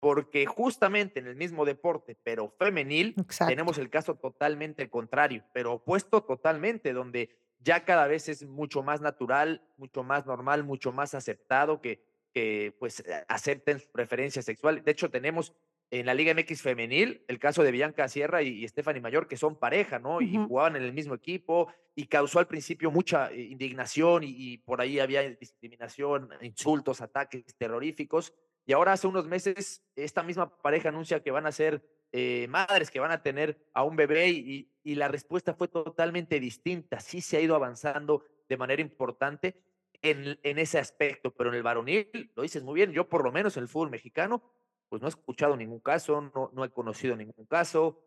porque 0.01 0.45
justamente 0.45 1.21
en 1.21 1.27
el 1.27 1.37
mismo 1.37 1.63
deporte, 1.63 2.17
pero 2.21 2.49
femenil, 2.59 3.15
Exacto. 3.17 3.49
tenemos 3.49 3.77
el 3.77 3.89
caso 3.89 4.15
totalmente 4.15 4.89
contrario, 4.89 5.45
pero 5.53 5.73
opuesto 5.73 6.23
totalmente, 6.23 6.91
donde 6.91 7.29
ya 7.59 7.85
cada 7.85 8.07
vez 8.07 8.27
es 8.27 8.45
mucho 8.45 8.83
más 8.83 8.99
natural, 8.99 9.61
mucho 9.77 10.03
más 10.03 10.25
normal, 10.25 10.65
mucho 10.65 10.91
más 10.91 11.13
aceptado 11.13 11.79
que, 11.79 12.03
que 12.33 12.75
pues 12.77 13.01
acepten 13.29 13.79
su 13.79 13.89
preferencia 13.89 14.41
sexual. 14.41 14.83
De 14.83 14.91
hecho, 14.91 15.09
tenemos 15.09 15.55
en 15.99 16.07
la 16.07 16.15
Liga 16.15 16.33
MX 16.33 16.63
femenil, 16.63 17.23
el 17.27 17.37
caso 17.37 17.61
de 17.61 17.71
Bianca 17.71 18.07
Sierra 18.07 18.41
y, 18.41 18.63
y 18.63 18.67
Stephanie 18.67 18.99
Mayor, 18.99 19.27
que 19.27 19.37
son 19.37 19.59
pareja, 19.59 19.99
¿no? 19.99 20.15
Uh 20.15 20.21
-huh. 20.21 20.27
Y 20.27 20.47
jugaban 20.47 20.75
en 20.75 20.81
el 20.81 20.91
mismo 20.91 21.13
equipo 21.13 21.71
y 21.93 22.07
causó 22.07 22.39
al 22.39 22.47
principio 22.47 22.89
mucha 22.89 23.31
eh, 23.31 23.41
indignación 23.41 24.23
y, 24.23 24.33
y, 24.35 24.57
por 24.57 24.81
ahí 24.81 24.99
había 24.99 25.21
discriminación, 25.21 26.29
insultos, 26.41 26.99
ataques 26.99 27.43
terroríficos. 27.59 28.33
Y 28.65 28.73
ahora 28.73 28.93
hace 28.93 29.05
unos 29.05 29.27
meses 29.27 29.83
esta 29.95 30.23
misma 30.23 30.57
pareja 30.57 30.89
anuncia 30.89 31.21
que 31.21 31.29
van 31.29 31.45
a 31.45 31.51
ser 31.51 31.83
eh, 32.11 32.47
madres, 32.49 32.89
que 32.89 32.99
van 32.99 33.11
a 33.11 33.21
tener 33.21 33.63
a 33.71 33.83
un 33.83 33.95
bebé 33.95 34.29
y, 34.29 34.71
y 34.83 34.95
la 34.95 35.09
respuesta 35.09 35.53
fue 35.53 35.67
totalmente 35.67 36.39
distinta. 36.39 36.99
Sí 37.01 37.21
se 37.21 37.37
ha 37.37 37.41
ido 37.41 37.53
avanzando 37.53 38.23
de 38.49 38.57
manera 38.57 38.81
importante 38.81 39.61
en, 40.01 40.39
en 40.41 40.57
ese 40.57 40.79
aspecto, 40.79 41.31
pero 41.35 41.51
en 41.51 41.55
el 41.55 41.63
varonil, 41.63 42.31
lo 42.35 42.41
dices 42.41 42.63
muy 42.63 42.75
bien, 42.75 42.91
yo 42.93 43.07
por 43.07 43.23
lo 43.23 43.31
menos 43.31 43.57
en 43.57 43.63
el 43.63 43.69
fútbol 43.69 43.91
mexicano 43.91 44.41
pues 44.93 45.01
no 45.01 45.07
he 45.07 45.09
escuchado 45.09 45.57
ningún 45.57 45.79
caso, 45.79 46.21
no, 46.35 46.51
no 46.53 46.63
he 46.63 46.69
conocido 46.69 47.15
ningún 47.15 47.47
caso. 47.47 47.99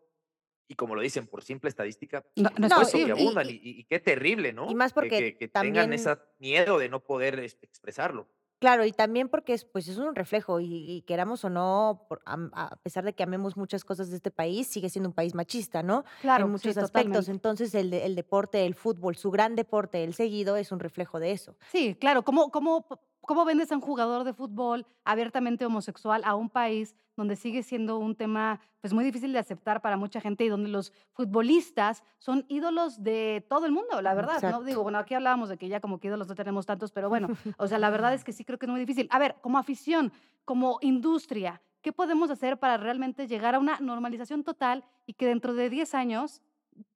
Y 0.69 0.75
como 0.75 0.95
lo 0.95 1.01
dicen, 1.01 1.27
por 1.27 1.43
simple 1.43 1.67
estadística, 1.67 2.25
no, 2.37 2.49
no, 2.57 2.69
no 2.69 2.85
sí, 2.85 3.03
que 3.03 3.11
abundan. 3.11 3.49
Y, 3.49 3.55
y, 3.55 3.79
y, 3.81 3.83
qué 3.83 3.99
terrible, 3.99 4.53
¿no? 4.53 4.71
Y 4.71 4.75
más 4.75 4.93
porque 4.93 5.09
que, 5.09 5.19
que, 5.33 5.37
que 5.37 5.47
también... 5.49 5.73
tengan 5.73 5.91
ese 5.91 6.17
miedo 6.39 6.77
de 6.77 6.87
no 6.87 7.01
poder 7.01 7.39
expresarlo. 7.39 8.29
Claro, 8.59 8.85
y 8.85 8.93
también 8.93 9.27
porque 9.27 9.53
es, 9.53 9.65
pues 9.65 9.89
es 9.89 9.97
un 9.97 10.15
reflejo 10.15 10.61
y, 10.61 10.85
y 10.89 11.01
queramos 11.01 11.43
o 11.43 11.49
no, 11.49 12.05
por, 12.07 12.21
a, 12.25 12.37
a, 12.53 12.75
pesar 12.77 13.03
de 13.03 13.11
que 13.13 13.23
amemos 13.23 13.57
muchas 13.57 13.83
cosas 13.83 14.09
de 14.09 14.15
este 14.15 14.31
país, 14.31 14.67
sigue 14.67 14.89
siendo 14.89 15.09
un 15.09 15.13
país 15.13 15.35
machista, 15.35 15.83
¿no? 15.83 16.05
Claro, 16.21 16.45
en 16.45 16.51
muchos 16.51 16.73
sí, 16.73 16.79
aspectos. 16.79 16.91
Totalmente. 16.91 17.31
Entonces, 17.31 17.75
el, 17.75 17.93
el 17.93 18.15
deporte, 18.15 18.65
el 18.65 18.75
fútbol, 18.75 19.17
su 19.17 19.29
gran 19.29 19.57
deporte, 19.57 20.05
el 20.05 20.13
seguido, 20.13 20.55
es 20.55 20.71
un 20.71 20.79
reflejo 20.79 21.19
de 21.19 21.33
eso. 21.33 21.57
Sí, 21.69 21.95
claro. 21.99 22.23
¿Cómo, 22.23 22.49
cómo, 22.49 22.87
cómo 23.27 23.43
vendes 23.43 23.71
a 23.73 23.75
un 23.75 23.81
jugador 23.81 24.23
de 24.23 24.33
fútbol 24.33 24.87
abiertamente 25.03 25.65
homosexual 25.65 26.21
a 26.23 26.33
un 26.33 26.49
país 26.49 26.95
donde 27.17 27.35
sigue 27.35 27.61
siendo 27.61 27.97
un 27.97 28.15
tema 28.15 28.61
pues 28.79 28.93
muy 28.93 29.03
difícil 29.03 29.33
de 29.33 29.39
aceptar 29.39 29.81
para 29.81 29.97
mucha 29.97 30.21
gente 30.21 30.45
y 30.45 30.49
donde 30.49 30.69
los 30.69 30.93
futbolistas 31.11 32.03
son 32.19 32.45
ídolos 32.47 33.03
de 33.03 33.45
todo 33.49 33.65
el 33.65 33.73
mundo, 33.73 34.01
la 34.01 34.13
verdad, 34.13 34.35
Exacto. 34.35 34.59
¿no? 34.59 34.63
Digo, 34.63 34.81
bueno, 34.81 34.97
aquí 34.97 35.13
hablábamos 35.13 35.49
de 35.49 35.57
que 35.57 35.67
ya 35.67 35.81
como 35.81 35.99
que 35.99 36.07
ídolos 36.07 36.29
no 36.29 36.35
tenemos 36.35 36.65
tantos, 36.65 36.93
pero 36.93 37.09
bueno, 37.09 37.27
o 37.57 37.67
sea, 37.67 37.79
la 37.79 37.89
verdad 37.89 38.13
es 38.13 38.23
que 38.23 38.31
sí 38.31 38.45
creo 38.45 38.57
que 38.57 38.65
es 38.65 38.71
muy 38.71 38.79
difícil. 38.79 39.09
A 39.11 39.19
ver, 39.19 39.35
como 39.41 39.57
afición, 39.57 40.13
como 40.45 40.77
industria, 40.79 41.61
¿qué 41.81 41.91
podemos 41.91 42.31
hacer 42.31 42.57
para 42.57 42.77
realmente 42.77 43.27
llegar 43.27 43.55
a 43.55 43.59
una 43.59 43.77
normalización 43.81 44.45
total 44.45 44.85
y 45.05 45.13
que 45.13 45.25
dentro 45.25 45.53
de 45.53 45.69
10 45.69 45.95
años 45.95 46.41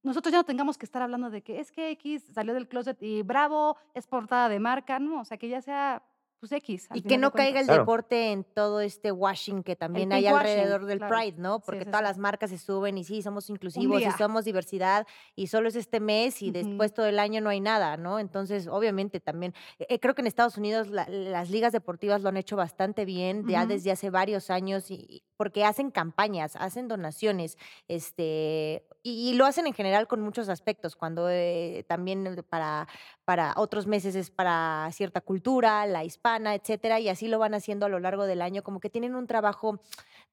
nosotros 0.02 0.32
ya 0.32 0.38
no 0.38 0.46
tengamos 0.46 0.78
que 0.78 0.86
estar 0.86 1.02
hablando 1.02 1.30
de 1.30 1.42
que 1.42 1.60
es 1.60 1.74
que 1.74 1.92
X 1.92 2.24
salió 2.34 2.54
del 2.54 2.70
closet 2.70 3.02
y 3.02 3.22
bravo, 3.22 3.76
es 3.94 4.08
portada 4.08 4.48
de 4.48 4.60
marca, 4.60 5.00
no, 5.00 5.22
o 5.22 5.26
sea, 5.26 5.38
que 5.38 5.50
ya 5.50 5.62
sea 5.62 6.04
pues 6.42 6.52
X. 6.54 6.88
Y 6.96 7.04
que 7.04 7.20
no 7.20 7.32
caiga 7.32 7.60
el 7.60 7.68
claro. 7.68 7.84
deporte 7.84 8.32
en 8.32 8.44
todo 8.44 8.82
este 8.82 9.12
washing 9.12 9.62
que 9.62 9.76
también 9.76 10.12
hay 10.12 10.26
alrededor 10.26 10.86
del 10.86 10.98
claro. 10.98 11.16
Pride, 11.16 11.38
¿no? 11.38 11.60
Porque 11.60 11.82
sí, 11.82 11.86
todas 11.86 12.02
las 12.02 12.18
marcas 12.18 12.50
se 12.50 12.58
suben 12.58 12.98
y 12.98 13.04
sí, 13.04 13.22
somos 13.22 13.48
inclusivos 13.52 14.02
y 14.02 14.10
somos 14.18 14.44
diversidad 14.44 15.06
y 15.36 15.48
solo 15.48 15.70
es 15.70 15.76
este 15.76 16.00
mes 16.00 16.42
y 16.42 16.48
uh 16.48 16.50
-huh. 16.50 16.54
después 16.54 16.94
todo 16.96 17.06
el 17.06 17.20
año 17.20 17.42
no 17.42 17.52
hay 17.52 17.60
nada, 17.62 17.96
¿no? 17.96 18.18
Entonces, 18.18 18.68
obviamente 18.68 19.20
también, 19.20 19.54
eh, 19.78 20.00
creo 20.00 20.16
que 20.16 20.22
en 20.22 20.28
Estados 20.28 20.58
Unidos 20.58 20.88
la, 20.88 21.08
las 21.08 21.52
ligas 21.52 21.74
deportivas 21.74 22.24
lo 22.24 22.30
han 22.30 22.38
hecho 22.38 22.56
bastante 22.56 23.06
bien, 23.06 23.42
uh 23.42 23.44
-huh. 23.44 23.52
ya 23.52 23.66
desde 23.68 23.92
hace 23.92 24.10
varios 24.10 24.50
años, 24.50 24.90
y, 24.90 25.24
porque 25.42 25.66
hacen 25.66 25.90
campañas, 25.90 26.56
hacen 26.56 26.88
donaciones, 26.88 27.58
este, 27.88 28.86
y, 29.02 29.32
y 29.32 29.34
lo 29.34 29.48
hacen 29.48 29.66
en 29.66 29.74
general 29.74 30.08
con 30.08 30.22
muchos 30.22 30.50
aspectos, 30.50 30.96
cuando 30.96 31.32
eh, 31.32 31.84
también 31.88 32.46
para, 32.48 32.88
para 33.26 33.56
otros 33.58 33.88
meses 33.88 34.14
es 34.14 34.30
para 34.30 34.88
cierta 34.92 35.20
cultura, 35.20 35.88
la 35.88 36.04
hispana, 36.04 36.54
etcétera, 36.54 37.00
y 37.00 37.10
así 37.10 37.28
lo 37.28 37.40
van 37.40 37.56
haciendo 37.56 37.88
a 37.88 37.90
lo 37.90 38.00
largo 38.00 38.26
del 38.26 38.44
año, 38.44 38.62
como 38.62 38.80
que 38.80 38.92
tienen 38.92 39.16
un 39.16 39.26
trabajo 39.26 39.82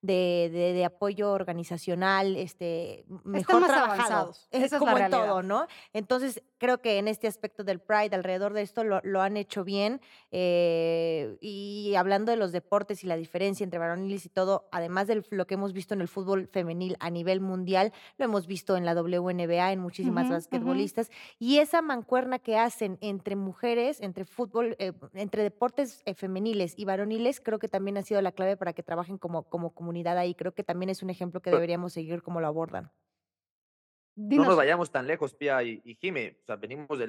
de, 0.03 0.51
de, 0.53 0.75
de 0.75 0.85
apoyo 0.85 1.33
organizacional, 1.33 2.37
este, 2.37 3.07
mejor 3.25 3.65
trabajado. 3.65 3.95
Avanzados. 3.95 4.49
Es 4.51 4.65
Esa 4.65 4.79
como 4.79 4.97
es 4.99 5.05
en 5.05 5.11
todo, 5.11 5.43
¿no? 5.43 5.67
Entonces, 5.95 6.43
creo 6.59 6.83
que 6.83 6.99
en 6.99 7.09
este 7.09 7.29
aspecto 7.29 7.65
del 7.65 7.81
Pride, 7.81 8.15
alrededor 8.15 8.53
de 8.53 8.61
esto, 8.61 8.85
lo, 8.85 9.01
lo 9.03 9.23
han 9.23 9.39
hecho 9.39 9.65
bien. 9.65 10.03
Eh, 10.31 11.39
y 11.41 11.95
hablando 11.97 12.31
de 12.31 12.37
los 12.37 12.53
deportes 12.53 13.03
y 13.03 13.07
la 13.07 13.17
diferencia 13.17 13.65
entre 13.65 13.79
varoniles 13.79 14.27
y 14.27 14.29
todo, 14.29 14.69
además 14.71 14.98
de 15.07 15.23
lo 15.31 15.47
que 15.47 15.55
hemos 15.55 15.73
visto 15.73 15.95
en 15.95 16.01
el 16.01 16.09
fútbol 16.09 16.49
femenil 16.49 16.97
a 17.01 17.11
nivel 17.11 17.41
mundial, 17.41 17.93
lo 18.17 18.25
hemos 18.25 18.47
visto 18.47 18.77
en 18.77 18.85
la 18.85 18.95
WNBA, 18.95 19.73
en 19.73 19.81
muchísimas 19.81 20.27
uh 20.27 20.31
-huh, 20.31 20.33
basquetbolistas, 20.33 21.09
uh 21.09 21.13
-huh. 21.13 21.37
y 21.39 21.59
esa 21.59 21.83
mancuerna 21.83 22.39
que 22.39 22.59
hacen 22.59 22.99
entre 23.01 23.37
mujeres, 23.37 24.01
entre 24.01 24.25
fútbol, 24.25 24.77
eh, 24.79 24.93
entre 25.15 25.43
deportes 25.43 26.03
eh, 26.05 26.15
femeniles 26.15 26.75
y 26.77 26.85
varoniles, 26.85 27.41
creo 27.41 27.59
que 27.59 27.69
también 27.69 27.97
ha 27.99 28.03
sido 28.03 28.21
la 28.23 28.33
clave 28.33 28.57
para 28.57 28.73
que 28.73 28.83
trabajen 28.83 29.19
como, 29.19 29.45
como 29.45 29.75
comunidad 29.75 30.19
ahí. 30.19 30.35
Creo 30.35 30.53
que 30.53 30.65
también 30.65 30.91
es 30.91 31.03
un 31.03 31.11
ejemplo 31.11 31.41
que 31.41 31.51
deberíamos 31.51 31.93
seguir 31.93 32.23
como 32.23 32.41
lo 32.41 32.47
abordan. 32.47 32.91
Dinos. 34.21 34.47
No 34.47 34.51
nos 34.51 34.57
vayamos 34.57 34.91
tan 34.91 35.07
lejos, 35.07 35.33
Pia 35.33 35.63
y, 35.63 35.81
y 35.85 35.95
Jime. 35.95 36.39
O 36.43 36.47
sea, 36.47 36.57
venimos 36.57 36.99
de, 36.99 37.07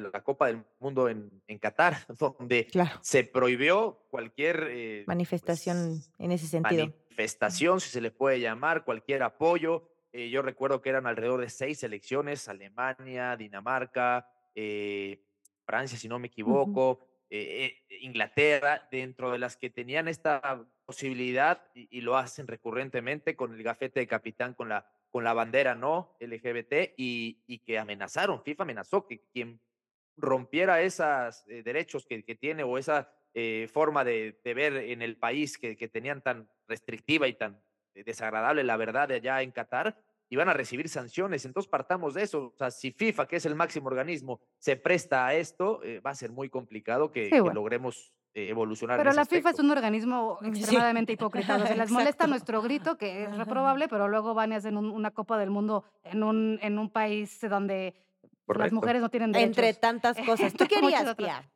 la 0.00 0.22
Copa 0.22 0.48
del 0.48 0.62
Mundo 0.78 1.08
en, 1.08 1.30
en 1.46 1.58
Qatar, 1.58 1.96
donde 2.18 2.66
claro. 2.66 2.98
se 3.00 3.24
prohibió 3.24 4.04
cualquier 4.10 4.68
eh, 4.70 5.04
manifestación 5.06 6.02
pues, 6.02 6.10
en 6.18 6.32
ese 6.32 6.46
sentido. 6.46 6.92
Manifestación, 7.16 7.80
si 7.80 7.88
se 7.88 8.02
le 8.02 8.10
puede 8.10 8.40
llamar, 8.40 8.84
cualquier 8.84 9.22
apoyo. 9.22 9.88
Eh, 10.12 10.28
yo 10.28 10.42
recuerdo 10.42 10.82
que 10.82 10.90
eran 10.90 11.06
alrededor 11.06 11.40
de 11.40 11.48
seis 11.48 11.78
selecciones: 11.78 12.46
Alemania, 12.46 13.36
Dinamarca, 13.38 14.28
eh, 14.54 15.24
Francia, 15.64 15.96
si 15.96 16.08
no 16.08 16.18
me 16.18 16.26
equivoco. 16.26 16.90
Uh 16.90 16.94
-huh. 16.94 17.06
Eh, 17.30 17.86
Inglaterra, 18.02 18.86
dentro 18.90 19.32
de 19.32 19.38
las 19.38 19.56
que 19.56 19.70
tenían 19.70 20.08
esta 20.08 20.62
posibilidad 20.84 21.62
y, 21.74 21.88
y, 21.90 22.02
lo 22.02 22.18
hacen 22.18 22.46
recurrentemente 22.46 23.34
con 23.34 23.54
el 23.54 23.62
gafete 23.62 24.00
de 24.00 24.06
capitán, 24.06 24.52
con 24.52 24.68
la, 24.68 24.86
con 25.10 25.24
la 25.24 25.32
bandera 25.32 25.74
no 25.74 26.16
LGBT 26.20 26.92
y, 26.98 27.42
y 27.46 27.58
que 27.60 27.78
amenazaron, 27.78 28.44
FIFA 28.44 28.62
amenazó 28.62 29.06
que 29.06 29.22
quien 29.32 29.58
rompiera 30.18 30.82
esos 30.82 31.44
derechos 31.46 32.06
que, 32.06 32.22
que, 32.22 32.34
tiene 32.36 32.62
o 32.62 32.78
esa 32.78 33.10
eh, 33.38 33.68
forma 33.70 34.02
de, 34.02 34.40
de, 34.42 34.54
ver 34.54 34.76
en 34.76 35.02
el 35.02 35.18
país 35.18 35.58
que, 35.58 35.76
que 35.76 35.88
tenían 35.88 36.22
tan 36.22 36.48
restrictiva 36.66 37.28
y 37.28 37.34
tan 37.34 37.60
eh, 37.94 38.02
desagradable 38.02 38.64
la 38.64 38.78
verdad 38.78 39.08
de 39.08 39.16
allá 39.16 39.42
en 39.42 39.50
Qatar, 39.50 39.94
y 40.30 40.36
van 40.36 40.48
a 40.48 40.54
recibir 40.54 40.88
sanciones. 40.88 41.44
Entonces 41.44 41.68
partamos 41.68 42.14
de 42.14 42.22
eso. 42.22 42.52
O 42.54 42.56
sea, 42.56 42.70
si 42.70 42.92
FIFA, 42.92 43.28
que 43.28 43.36
es 43.36 43.44
el 43.44 43.54
máximo 43.54 43.88
organismo, 43.88 44.40
se 44.58 44.76
presta 44.76 45.26
a 45.26 45.34
esto, 45.34 45.82
eh, 45.84 46.00
va 46.00 46.10
a 46.10 46.14
ser 46.14 46.32
muy 46.32 46.48
complicado 46.48 47.12
que, 47.12 47.26
sí, 47.26 47.30
bueno. 47.32 47.50
que 47.50 47.54
logremos 47.54 48.10
eh, 48.32 48.48
evolucionar. 48.48 48.96
Pero 48.96 49.12
la 49.12 49.20
aspecto. 49.20 49.48
FIFA 49.48 49.50
es 49.50 49.58
un 49.60 49.70
organismo 49.70 50.38
extremadamente 50.42 51.12
sí. 51.12 51.14
hipócrita. 51.14 51.56
O 51.56 51.66
sea, 51.66 51.76
les 51.76 51.90
molesta 51.90 52.26
nuestro 52.26 52.62
grito, 52.62 52.96
que 52.96 53.24
es 53.24 53.36
reprobable, 53.36 53.86
pero 53.88 54.08
luego 54.08 54.32
van 54.32 54.52
y 54.52 54.54
hacen 54.54 54.78
un, 54.78 54.90
una 54.90 55.10
Copa 55.10 55.38
del 55.38 55.50
Mundo 55.50 55.84
en 56.04 56.22
un, 56.22 56.58
en 56.62 56.78
un 56.78 56.90
país 56.90 57.38
donde 57.42 57.94
Correcto. 58.46 58.64
las 58.64 58.72
mujeres 58.72 59.02
no 59.02 59.10
tienen 59.10 59.30
derechos. 59.30 59.58
Entre 59.58 59.74
tantas 59.74 60.16
cosas. 60.26 60.54
¿Tú 60.54 60.66
querías, 60.66 61.14
Pia? 61.14 61.48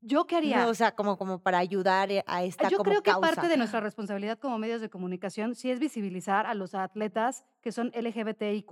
Yo 0.00 0.26
quería. 0.26 0.64
No, 0.64 0.68
o 0.70 0.74
sea, 0.74 0.92
como, 0.94 1.16
como 1.16 1.40
para 1.40 1.58
ayudar 1.58 2.10
eh, 2.10 2.22
a 2.26 2.44
esta 2.44 2.68
Yo 2.68 2.78
como 2.78 2.90
creo 2.90 3.02
que 3.02 3.10
causa. 3.10 3.34
parte 3.34 3.48
de 3.48 3.56
nuestra 3.56 3.80
responsabilidad 3.80 4.38
como 4.38 4.58
medios 4.58 4.80
de 4.80 4.88
comunicación 4.88 5.54
sí 5.54 5.70
es 5.70 5.78
visibilizar 5.78 6.46
a 6.46 6.54
los 6.54 6.74
atletas 6.74 7.44
que 7.60 7.72
son 7.72 7.92
LGBTIQ. 7.94 8.70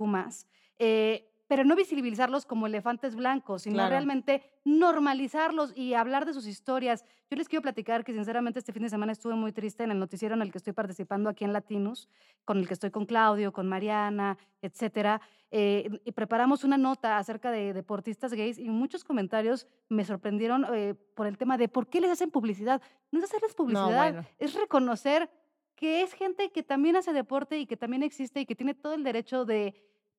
Eh, 0.79 1.31
pero 1.47 1.63
no 1.63 1.75
visibilizarlos 1.75 2.45
como 2.45 2.67
elefantes 2.67 3.15
blancos, 3.15 3.63
sino 3.63 3.75
Claro. 3.75 3.89
realmente 3.91 4.43
normalizarlos 4.63 5.75
y 5.77 5.93
hablar 5.93 6.25
de 6.25 6.33
sus 6.33 6.47
historias. 6.47 7.05
Yo 7.29 7.37
les 7.37 7.47
quiero 7.49 7.61
platicar 7.61 8.03
que 8.03 8.13
sinceramente 8.13 8.59
este 8.59 8.71
fin 8.73 8.83
de 8.83 8.89
semana 8.89 9.11
estuve 9.11 9.35
muy 9.35 9.51
triste 9.51 9.83
en 9.83 9.91
el 9.91 9.99
noticiero 9.99 10.35
en 10.35 10.41
el 10.41 10.51
que 10.51 10.57
estoy 10.57 10.73
participando 10.73 11.29
aquí 11.29 11.43
en 11.43 11.53
Latinus, 11.53 12.07
con 12.45 12.57
el 12.57 12.67
que 12.67 12.73
estoy 12.73 12.91
con 12.91 13.05
Claudio, 13.05 13.51
con 13.51 13.67
Mariana, 13.67 14.37
etcétera. 14.61 15.21
eh, 15.51 16.01
y 16.03 16.11
preparamos 16.11 16.63
una 16.65 16.77
nota 16.77 17.17
acerca 17.17 17.49
de 17.51 17.71
deportistas 17.73 18.33
gays 18.33 18.57
y 18.59 18.67
muchos 18.69 19.03
comentarios 19.05 19.67
me 19.87 20.03
sorprendieron 20.03 20.65
eh, 20.73 20.95
por 21.15 21.27
el 21.27 21.37
tema 21.37 21.57
de 21.57 21.69
por 21.69 21.87
qué 21.87 22.01
les 22.01 22.11
hacen 22.11 22.29
publicidad. 22.31 22.81
No 23.11 23.19
es 23.19 23.25
hacerles 23.25 23.53
publicidad, 23.53 24.11
bueno. 24.13 24.27
es 24.37 24.53
reconocer 24.55 25.29
que 25.75 26.01
es 26.01 26.13
gente 26.13 26.49
que 26.51 26.63
también 26.63 26.95
hace 26.97 27.13
deporte 27.13 27.57
y 27.59 27.65
que 27.67 27.77
también 27.77 28.03
existe 28.03 28.41
y 28.41 28.45
que 28.45 28.55
tiene 28.55 28.73
todo 28.73 28.93
el 28.95 29.03
derecho 29.03 29.45
de 29.45 29.75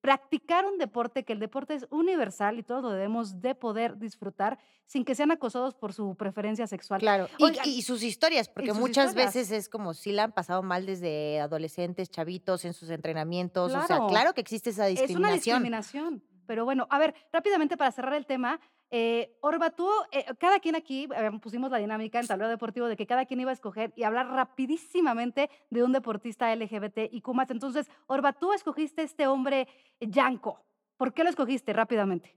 practicar 0.07 0.65
un 0.67 0.79
deporte, 0.79 1.25
que 1.25 1.33
el 1.33 1.41
deporte 1.41 1.75
es 1.75 1.85
universal 1.91 2.61
y 2.61 2.63
todos 2.63 2.81
lo 2.81 2.91
debemos 2.91 3.41
de 3.41 3.57
poder 3.57 3.99
disfrutar 3.99 4.57
sin 4.87 5.05
que 5.05 5.17
sean 5.17 5.33
acosados 5.33 5.75
por 5.75 5.93
su 5.93 6.15
preferencia 6.15 6.69
sexual. 6.69 7.01
Claro, 7.01 7.29
y, 7.39 7.43
Oigan, 7.43 7.67
y 7.69 7.83
sus 7.83 8.05
historias, 8.05 8.49
porque 8.49 8.71
sus 8.71 8.79
muchas 8.79 9.09
historias. 9.09 9.35
veces 9.35 9.51
es 9.51 9.69
como 9.69 9.95
si 9.95 10.13
la 10.13 10.23
han 10.23 10.31
pasado 10.33 10.63
mal 10.63 10.87
desde 10.87 11.41
adolescentes, 11.41 12.09
chavitos, 12.09 12.65
en 12.65 12.73
sus 12.73 12.91
entrenamientos. 12.91 13.73
O 13.75 13.79
sea, 13.79 13.87
Claro. 13.87 14.07
claro 14.07 14.33
que 14.33 14.43
existe 14.43 14.71
esa 14.71 14.87
Es 14.87 14.93
una 15.17 15.33
discriminación. 15.33 15.57
discriminación. 15.65 16.23
Pero 16.47 16.65
bueno, 16.65 16.87
a 16.91 17.01
ver, 17.01 17.13
rápidamente 17.33 17.77
para 17.77 17.91
cerrar 17.91 18.15
el 18.15 18.27
tema, 18.27 18.61
eh, 18.91 19.37
Orba, 19.41 19.71
tú, 19.71 19.89
eh, 20.13 20.25
cada 20.39 20.61
quien 20.61 20.77
aquí, 20.77 21.09
pusimos 21.43 21.71
la 21.71 21.79
dinámica 21.79 22.21
en 22.21 22.27
tablero 22.27 22.49
deportivo 22.51 22.87
de 22.87 22.97
que 22.97 23.07
cada 23.07 23.27
quien 23.27 23.41
iba 23.41 23.51
a 23.51 23.55
escoger 23.55 23.93
y 23.97 24.05
hablar 24.05 24.29
rapidísimamente 24.29 25.51
de 25.71 25.83
un 25.83 25.93
deportista 25.93 26.53
LGBT 26.55 27.09
y 27.11 27.21
más. 27.21 27.51
Entonces, 27.51 27.89
Orba, 28.07 28.33
tú 28.33 28.53
escogiste 28.53 29.03
este 29.03 29.27
hombre, 29.27 29.67
Yanko. 30.01 30.65
¿Por 30.97 31.13
qué 31.13 31.25
lo 31.25 31.31
escogiste 31.31 31.73
rápidamente? 31.73 32.37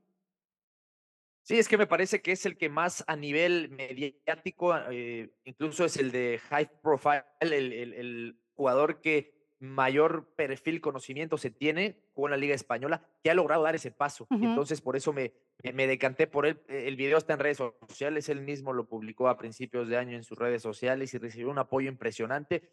Sí, 1.44 1.58
es 1.58 1.68
que 1.68 1.78
me 1.78 1.88
parece 1.88 2.22
que 2.22 2.32
es 2.34 2.46
el 2.46 2.58
que 2.58 2.70
más 2.70 3.04
a 3.08 3.16
nivel 3.16 3.70
mediático, 3.70 4.76
eh, 4.92 5.32
incluso 5.46 5.86
es 5.86 5.98
el 5.98 6.12
de 6.12 6.40
high 6.50 6.70
profile, 6.82 7.24
el- 7.40 7.74
el 7.94 8.40
jugador 8.56 9.02
que 9.02 9.39
mayor 9.60 10.26
perfil, 10.36 10.82
conocimiento 10.82 11.38
se 11.38 11.52
tiene, 11.52 11.98
en 12.16 12.32
la 12.32 12.38
Liga 12.38 12.56
Española, 12.56 13.02
que 13.24 13.30
ha 13.30 13.34
logrado 13.34 13.64
dar 13.64 13.76
ese 13.76 13.92
paso. 13.92 14.28
Entonces 14.30 14.82
por 14.82 14.96
eso 14.96 15.14
me, 15.14 15.34
me, 15.74 15.88
decanté 15.88 16.28
por 16.28 16.46
él. 16.46 16.62
Eh, 16.68 16.86
El 16.88 16.96
video 16.96 17.18
está 17.18 17.34
en 17.34 17.40
redes 17.40 17.58
sociales, 17.58 18.30
él 18.30 18.42
mismo 18.42 18.74
lo 18.74 18.88
publicó 18.88 19.28
a 19.28 19.38
principios 19.38 19.88
de 19.88 19.98
año 19.98 20.16
en 20.16 20.24
sus 20.24 20.38
redes 20.38 20.62
sociales 20.62 21.14
y 21.14 21.18
recibió 21.18 21.50
un 21.50 21.60
apoyo 21.60 21.90
impresionante 21.90 22.70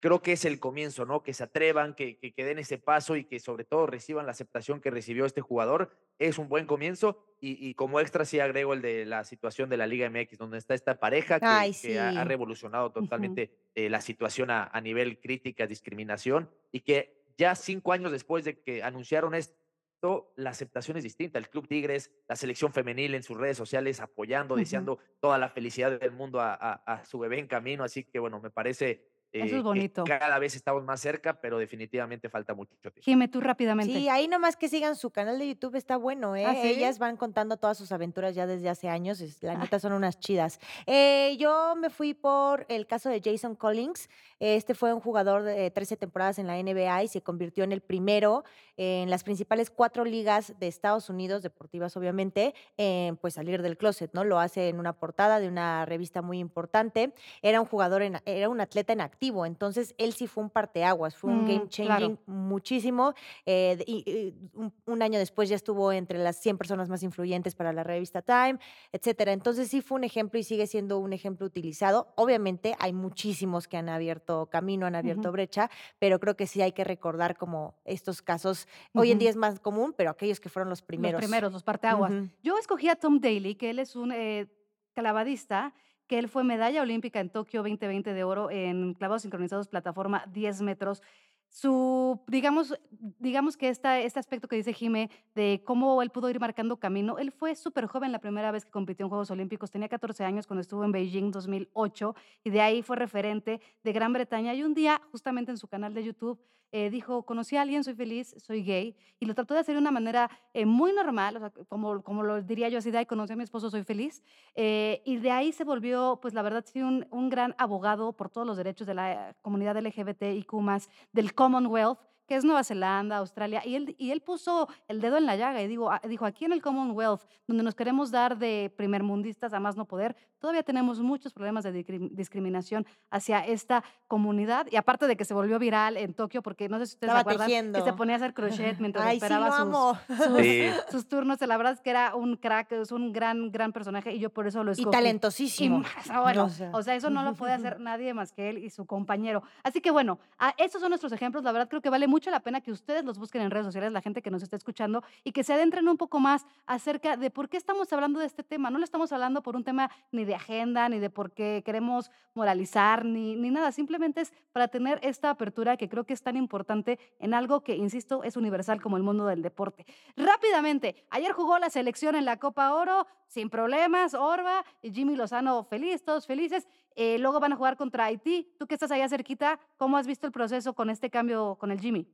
creo 0.00 0.22
que 0.22 0.32
es 0.32 0.44
el 0.44 0.60
comienzo, 0.60 1.04
¿no? 1.04 1.22
Que 1.22 1.34
se 1.34 1.42
atrevan, 1.44 1.94
que, 1.94 2.18
que, 2.18 2.32
que 2.32 2.44
den 2.44 2.58
ese 2.58 2.78
paso 2.78 3.16
y 3.16 3.24
que 3.24 3.40
sobre 3.40 3.64
todo 3.64 3.86
reciban 3.86 4.26
la 4.26 4.32
aceptación 4.32 4.80
que 4.80 4.90
recibió 4.90 5.24
este 5.26 5.40
jugador. 5.40 5.90
Es 6.18 6.38
un 6.38 6.48
buen 6.48 6.66
comienzo 6.66 7.24
y, 7.40 7.68
y 7.68 7.74
como 7.74 8.00
extra 8.00 8.24
sí 8.24 8.40
agrego 8.40 8.74
el 8.74 8.82
de 8.82 9.04
la 9.06 9.24
situación 9.24 9.68
de 9.70 9.76
la 9.76 9.86
Liga 9.86 10.06
MX, 10.10 10.38
donde 10.38 10.58
está 10.58 10.74
esta 10.74 10.98
pareja 11.00 11.40
que, 11.40 11.46
Ay, 11.46 11.72
que 11.80 11.98
ha, 11.98 12.08
ha 12.10 12.22
sí. 12.22 12.28
revolucionado 12.28 12.92
totalmente 12.92 13.50
eh, 13.74 13.88
la 13.90 14.00
situación 14.00 14.50
a, 14.50 14.64
a 14.72 14.80
nivel 14.80 15.20
crítica, 15.20 15.66
discriminación 15.66 16.50
y 16.72 16.80
que 16.80 17.24
ya 17.36 17.54
cinco 17.54 17.92
años 17.92 18.10
después 18.12 18.44
de 18.44 18.60
que 18.62 18.82
anunciaron 18.82 19.34
esto, 19.34 20.32
la 20.36 20.50
aceptación 20.50 20.96
es 20.96 21.02
distinta. 21.04 21.38
El 21.38 21.48
Club 21.48 21.66
Tigres, 21.68 22.12
la 22.28 22.36
selección 22.36 22.72
femenil 22.72 23.14
en 23.14 23.22
sus 23.22 23.36
redes 23.36 23.56
sociales 23.56 24.00
apoyando, 24.00 24.54
Ujú. 24.54 24.60
deseando 24.60 24.98
toda 25.20 25.38
la 25.38 25.48
felicidad 25.48 25.98
del 25.98 26.12
mundo 26.12 26.40
a, 26.40 26.54
a- 26.54 26.82
a 26.86 27.04
su 27.04 27.18
bebé 27.18 27.38
en 27.38 27.46
camino. 27.48 27.82
Así 27.84 28.04
que 28.04 28.18
bueno, 28.20 28.40
me 28.40 28.50
parece 28.50 29.06
Eso 29.32 29.44
es 29.44 29.52
eh, 29.52 29.60
bonito. 29.62 30.04
cada 30.04 30.38
vez 30.38 30.56
estamos 30.56 30.82
más 30.84 31.00
cerca, 31.00 31.40
pero 31.40 31.58
definitivamente 31.58 32.28
falta 32.28 32.54
mucho 32.54 32.74
tiempo. 32.76 33.00
Jime, 33.02 33.28
tú 33.28 33.40
rápidamente. 33.40 33.92
Sí, 33.92 34.08
ahí 34.08 34.26
nomás 34.28 34.56
que 34.56 34.68
sigan 34.68 34.96
su 34.96 35.10
canal 35.10 35.38
de 35.38 35.48
YouTube, 35.48 35.74
está 35.74 35.96
bueno, 35.96 36.34
¿eh? 36.34 36.46
¿Ah, 36.46 36.54
sí? 36.54 36.68
Ellas 36.68 36.98
van 36.98 37.16
contando 37.16 37.56
todas 37.58 37.76
sus 37.76 37.92
aventuras 37.92 38.34
ya 38.34 38.46
desde 38.46 38.68
hace 38.68 38.88
años, 38.88 39.22
la 39.42 39.56
neta 39.56 39.78
son 39.78 39.92
unas 39.92 40.18
chidas. 40.18 40.58
Eh, 40.86 41.36
yo 41.38 41.74
me 41.76 41.90
fui 41.90 42.14
por 42.14 42.64
el 42.68 42.86
caso 42.86 43.08
de 43.10 43.20
Jason 43.22 43.54
Collins, 43.54 44.08
este 44.40 44.74
fue 44.74 44.94
un 44.94 45.00
jugador 45.00 45.42
de 45.42 45.70
13 45.70 45.96
temporadas 45.96 46.38
en 46.38 46.46
la 46.46 46.56
NBA 46.58 47.02
y 47.04 47.08
se 47.08 47.20
convirtió 47.22 47.64
en 47.64 47.72
el 47.72 47.80
primero 47.82 48.44
en 48.80 49.10
las 49.10 49.24
principales 49.24 49.70
cuatro 49.70 50.04
ligas 50.04 50.54
de 50.60 50.68
Estados 50.68 51.10
Unidos, 51.10 51.42
deportivas 51.42 51.96
obviamente, 51.96 52.54
en 52.76 53.16
pues 53.16 53.34
salir 53.34 53.60
del 53.60 53.76
closet, 53.76 54.12
¿no? 54.14 54.22
Lo 54.22 54.38
hace 54.38 54.68
en 54.68 54.78
una 54.78 54.92
portada 54.92 55.40
de 55.40 55.48
una 55.48 55.84
revista 55.84 56.22
muy 56.22 56.38
importante, 56.38 57.12
era 57.42 57.60
un 57.60 57.66
jugador, 57.66 58.02
en- 58.02 58.20
era 58.24 58.48
un 58.48 58.60
atleta 58.60 58.92
en 58.92 59.00
activo, 59.00 59.17
entonces 59.20 59.94
él 59.98 60.12
sí 60.12 60.26
fue 60.26 60.44
un 60.44 60.50
parteaguas, 60.50 61.16
fue 61.16 61.30
un 61.30 61.42
Mm, 61.42 61.46
game 61.46 61.68
changing 61.68 61.86
claro. 62.16 62.18
muchísimo. 62.26 63.14
eh, 63.46 63.82
y, 63.86 64.04
y 64.10 64.50
un, 64.54 64.72
un 64.86 65.02
año 65.02 65.18
después 65.18 65.48
ya 65.48 65.56
estuvo 65.56 65.92
entre 65.92 66.18
las 66.18 66.36
100 66.40 66.56
personas 66.56 66.88
más 66.88 67.02
influyentes 67.02 67.54
para 67.54 67.72
la 67.72 67.82
revista 67.82 68.22
Time, 68.22 68.58
etcétera. 68.92 69.32
Entonces 69.32 69.68
sí 69.68 69.80
fue 69.82 69.96
un 69.96 70.04
ejemplo 70.04 70.38
y 70.38 70.44
sigue 70.44 70.66
siendo 70.66 70.98
un 70.98 71.12
ejemplo 71.12 71.46
utilizado. 71.46 72.12
Obviamente 72.16 72.74
hay 72.78 72.92
muchísimos 72.92 73.66
que 73.68 73.76
han 73.76 73.88
abierto 73.88 74.46
camino, 74.50 74.86
han 74.86 74.94
abierto 74.94 75.32
brecha, 75.32 75.70
pero 75.98 76.20
creo 76.20 76.36
que 76.36 76.46
sí 76.46 76.62
hay 76.62 76.72
que 76.72 76.84
recordar 76.84 77.36
como 77.36 77.74
estos 77.84 78.22
casos. 78.22 78.68
Hoy 78.94 79.10
en 79.10 79.18
día 79.18 79.30
es 79.30 79.36
más 79.36 79.58
común, 79.60 79.94
pero 79.96 80.10
aquellos 80.10 80.38
que 80.40 80.48
fueron 80.48 80.70
los 80.70 80.82
primeros. 80.82 81.20
Los 81.20 81.28
primeros, 81.28 81.52
los 81.52 81.62
parteaguas. 81.64 82.12
Yo 82.42 82.56
escogí 82.58 82.88
a 82.88 82.96
Tom 82.96 83.18
Daly, 83.20 83.56
que 83.56 83.70
él 83.70 83.78
es 83.80 83.96
un 83.96 84.12
eh, 84.12 84.46
clavadista, 84.94 85.74
que 86.08 86.18
él 86.18 86.28
fue 86.28 86.42
medalla 86.42 86.82
olímpica 86.82 87.20
en 87.20 87.28
Tokio 87.28 87.60
2020 87.62 88.12
de 88.12 88.24
oro 88.24 88.50
en 88.50 88.94
clavados 88.94 89.22
sincronizados 89.22 89.68
plataforma 89.68 90.24
10 90.32 90.62
metros. 90.62 91.02
Su, 91.50 92.20
digamos, 92.26 92.78
digamos 93.18 93.56
que 93.56 93.68
esta, 93.68 94.00
este 94.00 94.18
aspecto 94.18 94.48
que 94.48 94.56
dice 94.56 94.72
Jime 94.72 95.10
de 95.34 95.62
cómo 95.64 96.02
él 96.02 96.10
pudo 96.10 96.28
ir 96.28 96.40
marcando 96.40 96.76
camino, 96.76 97.18
él 97.18 97.32
fue 97.32 97.54
súper 97.54 97.86
joven 97.86 98.12
la 98.12 98.18
primera 98.18 98.50
vez 98.50 98.64
que 98.64 98.70
compitió 98.70 99.04
en 99.04 99.10
Juegos 99.10 99.30
Olímpicos, 99.30 99.70
tenía 99.70 99.88
14 99.88 100.24
años 100.24 100.46
cuando 100.46 100.60
estuvo 100.60 100.84
en 100.84 100.92
Beijing 100.92 101.30
2008 101.30 102.14
y 102.44 102.50
de 102.50 102.60
ahí 102.60 102.82
fue 102.82 102.96
referente 102.96 103.60
de 103.82 103.92
Gran 103.92 104.12
Bretaña 104.12 104.54
y 104.54 104.62
un 104.62 104.74
día 104.74 105.00
justamente 105.10 105.50
en 105.50 105.56
su 105.56 105.68
canal 105.68 105.94
de 105.94 106.04
YouTube 106.04 106.38
eh, 106.72 106.90
dijo, 106.90 107.22
conocí 107.24 107.56
a 107.56 107.62
alguien, 107.62 107.82
soy 107.84 107.94
feliz, 107.94 108.34
soy 108.38 108.62
gay 108.62 108.96
y 109.18 109.26
lo 109.26 109.34
trató 109.34 109.54
de 109.54 109.60
hacer 109.60 109.74
de 109.74 109.80
una 109.80 109.90
manera 109.90 110.30
eh, 110.52 110.66
muy 110.66 110.92
normal, 110.92 111.52
como, 111.68 112.02
como 112.02 112.22
lo 112.22 112.42
diría 112.42 112.68
yo 112.68 112.78
así, 112.78 112.90
de 112.90 112.98
ahí 112.98 113.06
conocí 113.06 113.32
a 113.32 113.36
mi 113.36 113.44
esposo, 113.44 113.70
soy 113.70 113.84
feliz 113.84 114.22
eh, 114.54 115.02
y 115.04 115.16
de 115.16 115.30
ahí 115.30 115.52
se 115.52 115.64
volvió, 115.64 116.18
pues 116.20 116.34
la 116.34 116.42
verdad, 116.42 116.64
un, 116.76 117.06
un 117.10 117.28
gran 117.28 117.54
abogado 117.58 118.12
por 118.12 118.30
todos 118.30 118.46
los 118.46 118.56
derechos 118.56 118.86
de 118.86 118.94
la 118.94 119.34
comunidad 119.42 119.76
LGBT 119.76 120.22
y 120.34 120.46
más 120.60 120.88
del 121.12 121.34
Commonwealth, 121.34 121.98
que 122.28 122.36
es 122.36 122.44
Nueva 122.44 122.62
Zelanda, 122.62 123.16
Australia, 123.16 123.62
y 123.64 123.74
él, 123.74 123.96
y 123.98 124.10
él 124.12 124.20
puso 124.20 124.68
el 124.86 125.00
dedo 125.00 125.16
en 125.16 125.26
la 125.26 125.34
llaga 125.34 125.62
y 125.62 125.66
digo, 125.66 125.90
ah, 125.90 126.00
dijo, 126.06 126.26
aquí 126.26 126.44
en 126.44 126.52
el 126.52 126.60
Commonwealth, 126.62 127.22
donde 127.48 127.64
nos 127.64 127.74
queremos 127.74 128.10
dar 128.10 128.36
de 128.38 128.70
primermundistas 128.76 129.52
a 129.54 129.58
más 129.60 129.76
no 129.76 129.86
poder, 129.86 130.14
todavía 130.38 130.62
tenemos 130.62 131.00
muchos 131.00 131.32
problemas 131.32 131.64
de 131.64 131.72
discrim- 131.72 132.10
discriminación 132.12 132.86
hacia 133.10 133.40
esta 133.46 133.82
comunidad, 134.06 134.66
y 134.70 134.76
aparte 134.76 135.06
de 135.06 135.16
que 135.16 135.24
se 135.24 135.32
volvió 135.34 135.58
viral 135.58 135.96
en 135.96 136.12
Tokio, 136.14 136.42
porque 136.42 136.68
no 136.68 136.78
sé 136.78 136.86
si 136.86 136.94
ustedes 136.96 137.12
se 137.12 137.18
Estaba 137.18 137.32
acuerdan, 137.44 137.72
que 137.72 137.82
se 137.82 137.92
ponía 137.94 138.14
a 138.14 138.16
hacer 138.18 138.34
crochet 138.34 138.78
mientras 138.80 139.04
Ay, 139.06 139.18
sí, 139.18 139.24
esperaba 139.24 139.64
lo 139.64 139.94
sus, 139.94 140.16
sus, 140.16 140.36
Sí. 140.38 140.66
sus 140.90 141.08
turnos, 141.08 141.40
la 141.40 141.56
verdad 141.56 141.72
es 141.72 141.80
que 141.80 141.90
era 141.90 142.14
un 142.14 142.36
crack, 142.36 142.72
es 142.72 142.92
un 142.92 143.12
gran, 143.12 143.50
gran 143.50 143.72
personaje, 143.72 144.12
y 144.12 144.18
yo 144.18 144.28
por 144.28 144.46
eso 144.46 144.62
lo 144.62 144.72
Y 144.72 144.74
escogí. 144.74 144.88
Y 144.88 144.92
talentosísimo. 144.92 145.78
más, 145.78 146.10
ah, 146.10 146.20
bueno, 146.20 146.44
O 146.44 146.48
sea. 146.50 146.70
o 146.74 146.82
sea, 146.82 146.94
eso 146.94 147.08
no 147.08 147.22
lo 147.22 147.32
puede 147.34 147.54
hacer 147.54 147.80
nadie 147.80 148.12
más 148.12 148.32
que 148.32 148.50
él 148.50 148.58
y 148.58 148.68
su 148.68 148.84
compañero. 148.84 149.42
Así 149.62 149.80
que 149.80 149.90
bueno, 149.90 150.18
ah, 150.38 150.52
estos 150.58 150.82
son 150.82 150.90
nuestros 150.90 151.12
ejemplos. 151.12 151.42
La 151.42 151.52
verdad 151.52 151.68
creo 151.68 151.80
que 151.80 151.88
vale 151.88 152.06
mucho 152.06 152.17
la 152.26 152.40
pena 152.40 152.60
que 152.60 152.72
ustedes 152.72 153.04
los 153.04 153.18
busquen 153.18 153.42
en 153.42 153.50
redes 153.50 153.66
sociales, 153.66 153.92
la 153.92 154.02
gente 154.02 154.20
que 154.20 154.30
nos 154.30 154.42
está 154.42 154.56
escuchando, 154.56 155.02
y 155.24 155.32
que 155.32 155.44
se 155.44 155.54
adentren 155.54 155.88
un 155.88 155.96
poco 155.96 156.20
más 156.20 156.44
acerca 156.66 157.16
de 157.16 157.30
por 157.30 157.48
qué 157.48 157.56
estamos 157.56 157.92
hablando 157.92 158.20
de 158.20 158.26
este 158.26 158.42
tema. 158.42 158.70
No 158.70 158.78
lo 158.78 158.84
estamos 158.84 159.12
hablando 159.12 159.42
por 159.42 159.56
un 159.56 159.64
tema 159.64 159.90
ni 160.10 160.24
de 160.24 160.34
agenda, 160.34 160.88
ni 160.88 160.98
de 160.98 161.10
por 161.10 161.32
qué 161.32 161.62
queremos 161.64 162.10
moralizar, 162.34 163.04
ni, 163.04 163.36
ni 163.36 163.50
nada. 163.50 163.72
Simplemente 163.72 164.20
es 164.20 164.32
para 164.52 164.68
tener 164.68 164.98
esta 165.02 165.30
apertura 165.30 165.76
que 165.76 165.88
creo 165.88 166.04
que 166.04 166.14
es 166.14 166.22
tan 166.22 166.36
importante 166.36 166.98
en 167.18 167.34
algo 167.34 167.62
que, 167.62 167.76
insisto, 167.76 168.22
es 168.24 168.36
universal 168.36 168.82
como 168.82 168.96
el 168.96 169.02
mundo 169.02 169.26
del 169.26 169.42
deporte. 169.42 169.86
Rápidamente, 170.16 171.06
ayer 171.10 171.32
jugó 171.32 171.58
la 171.58 171.70
selección 171.70 172.14
en 172.14 172.24
la 172.24 172.38
Copa 172.38 172.74
Oro, 172.74 173.06
sin 173.28 173.50
problemas, 173.50 174.14
Orba 174.14 174.64
y 174.82 174.90
Jimmy 174.90 175.14
Lozano 175.14 175.62
feliz, 175.64 176.02
todos 176.02 176.26
felices. 176.26 176.66
Eh, 177.00 177.16
luego 177.20 177.38
van 177.38 177.52
a 177.52 177.56
jugar 177.56 177.76
contra 177.76 178.06
Haití. 178.06 178.52
Tú 178.58 178.66
que 178.66 178.74
estás 178.74 178.90
allá 178.90 179.08
cerquita, 179.08 179.60
¿cómo 179.76 179.96
has 179.98 180.06
visto 180.08 180.26
el 180.26 180.32
proceso 180.32 180.74
con 180.74 180.90
este 180.90 181.10
cambio 181.10 181.54
con 181.54 181.70
el 181.70 181.78
Jimmy? 181.78 182.08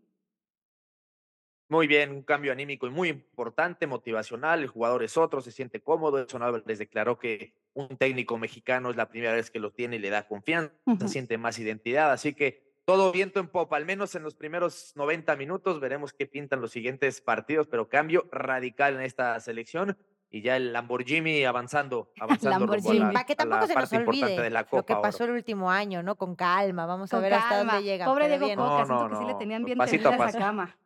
Muy 1.70 1.86
bien, 1.86 2.10
un 2.10 2.22
cambio 2.22 2.52
anímico 2.52 2.86
y 2.86 2.90
muy 2.90 3.08
importante, 3.08 3.86
motivacional. 3.86 4.60
El 4.60 4.68
jugador 4.68 5.02
es 5.02 5.16
otro, 5.16 5.40
se 5.40 5.52
siente 5.52 5.80
cómodo. 5.80 6.18
Edson 6.18 6.42
Álvarez 6.42 6.78
declaró 6.78 7.18
que 7.18 7.54
un 7.72 7.96
técnico 7.96 8.36
mexicano 8.36 8.90
es 8.90 8.96
la 8.96 9.08
primera 9.08 9.32
vez 9.32 9.50
que 9.50 9.58
lo 9.58 9.72
tiene 9.72 9.96
y 9.96 10.00
le 10.00 10.10
da 10.10 10.28
confianza, 10.28 10.74
Ujú. 10.84 11.08
siente 11.08 11.38
más 11.38 11.58
identidad. 11.58 12.12
Así 12.12 12.34
que 12.34 12.74
todo 12.84 13.10
viento 13.10 13.40
en 13.40 13.48
popa, 13.48 13.78
al 13.78 13.86
menos 13.86 14.14
en 14.14 14.22
los 14.22 14.34
primeros 14.34 14.92
90 14.96 15.34
minutos. 15.36 15.80
Veremos 15.80 16.12
qué 16.12 16.26
pintan 16.26 16.60
los 16.60 16.72
siguientes 16.72 17.22
partidos, 17.22 17.68
pero 17.68 17.88
cambio 17.88 18.28
radical 18.30 18.96
en 18.96 19.00
esta 19.00 19.40
selección. 19.40 19.96
Y 20.34 20.42
ya 20.42 20.56
el 20.56 20.72
Lamborghini 20.72 21.44
avanzando, 21.44 22.10
avanzando 22.18 22.66
rumbo 22.66 22.72
a 22.72 22.76
Lamborghini. 22.76 22.98
la, 22.98 23.12
Para 23.12 23.24
que 23.24 23.36
tampoco 23.36 23.60
la 23.60 23.66
se 23.68 23.74
nos 23.76 24.08
olvide 24.08 24.42
de 24.42 24.50
la 24.50 24.66
lo 24.68 24.84
que 24.84 24.96
pasó 24.96 25.22
Oro. 25.22 25.32
el 25.32 25.38
último 25.38 25.70
año, 25.70 26.02
¿no? 26.02 26.16
Con 26.16 26.34
calma, 26.34 26.86
vamos 26.86 27.14
a 27.14 27.20
ver 27.20 27.34
hasta 27.34 27.58
dónde 27.58 27.84
llega. 27.84 28.04
Pobre 28.04 28.24
pero 28.24 28.44
Diego 28.44 28.46
bien. 28.46 28.58
Coca, 28.58 28.80
No, 28.80 28.84
siento 28.84 29.08
no, 29.08 29.10
que 29.10 29.16
sí 29.16 29.32
le 29.32 29.34
tenían 29.38 29.64
bien 29.64 29.78
pasito 29.78 30.10
esa 30.10 30.32
cama. 30.36 30.76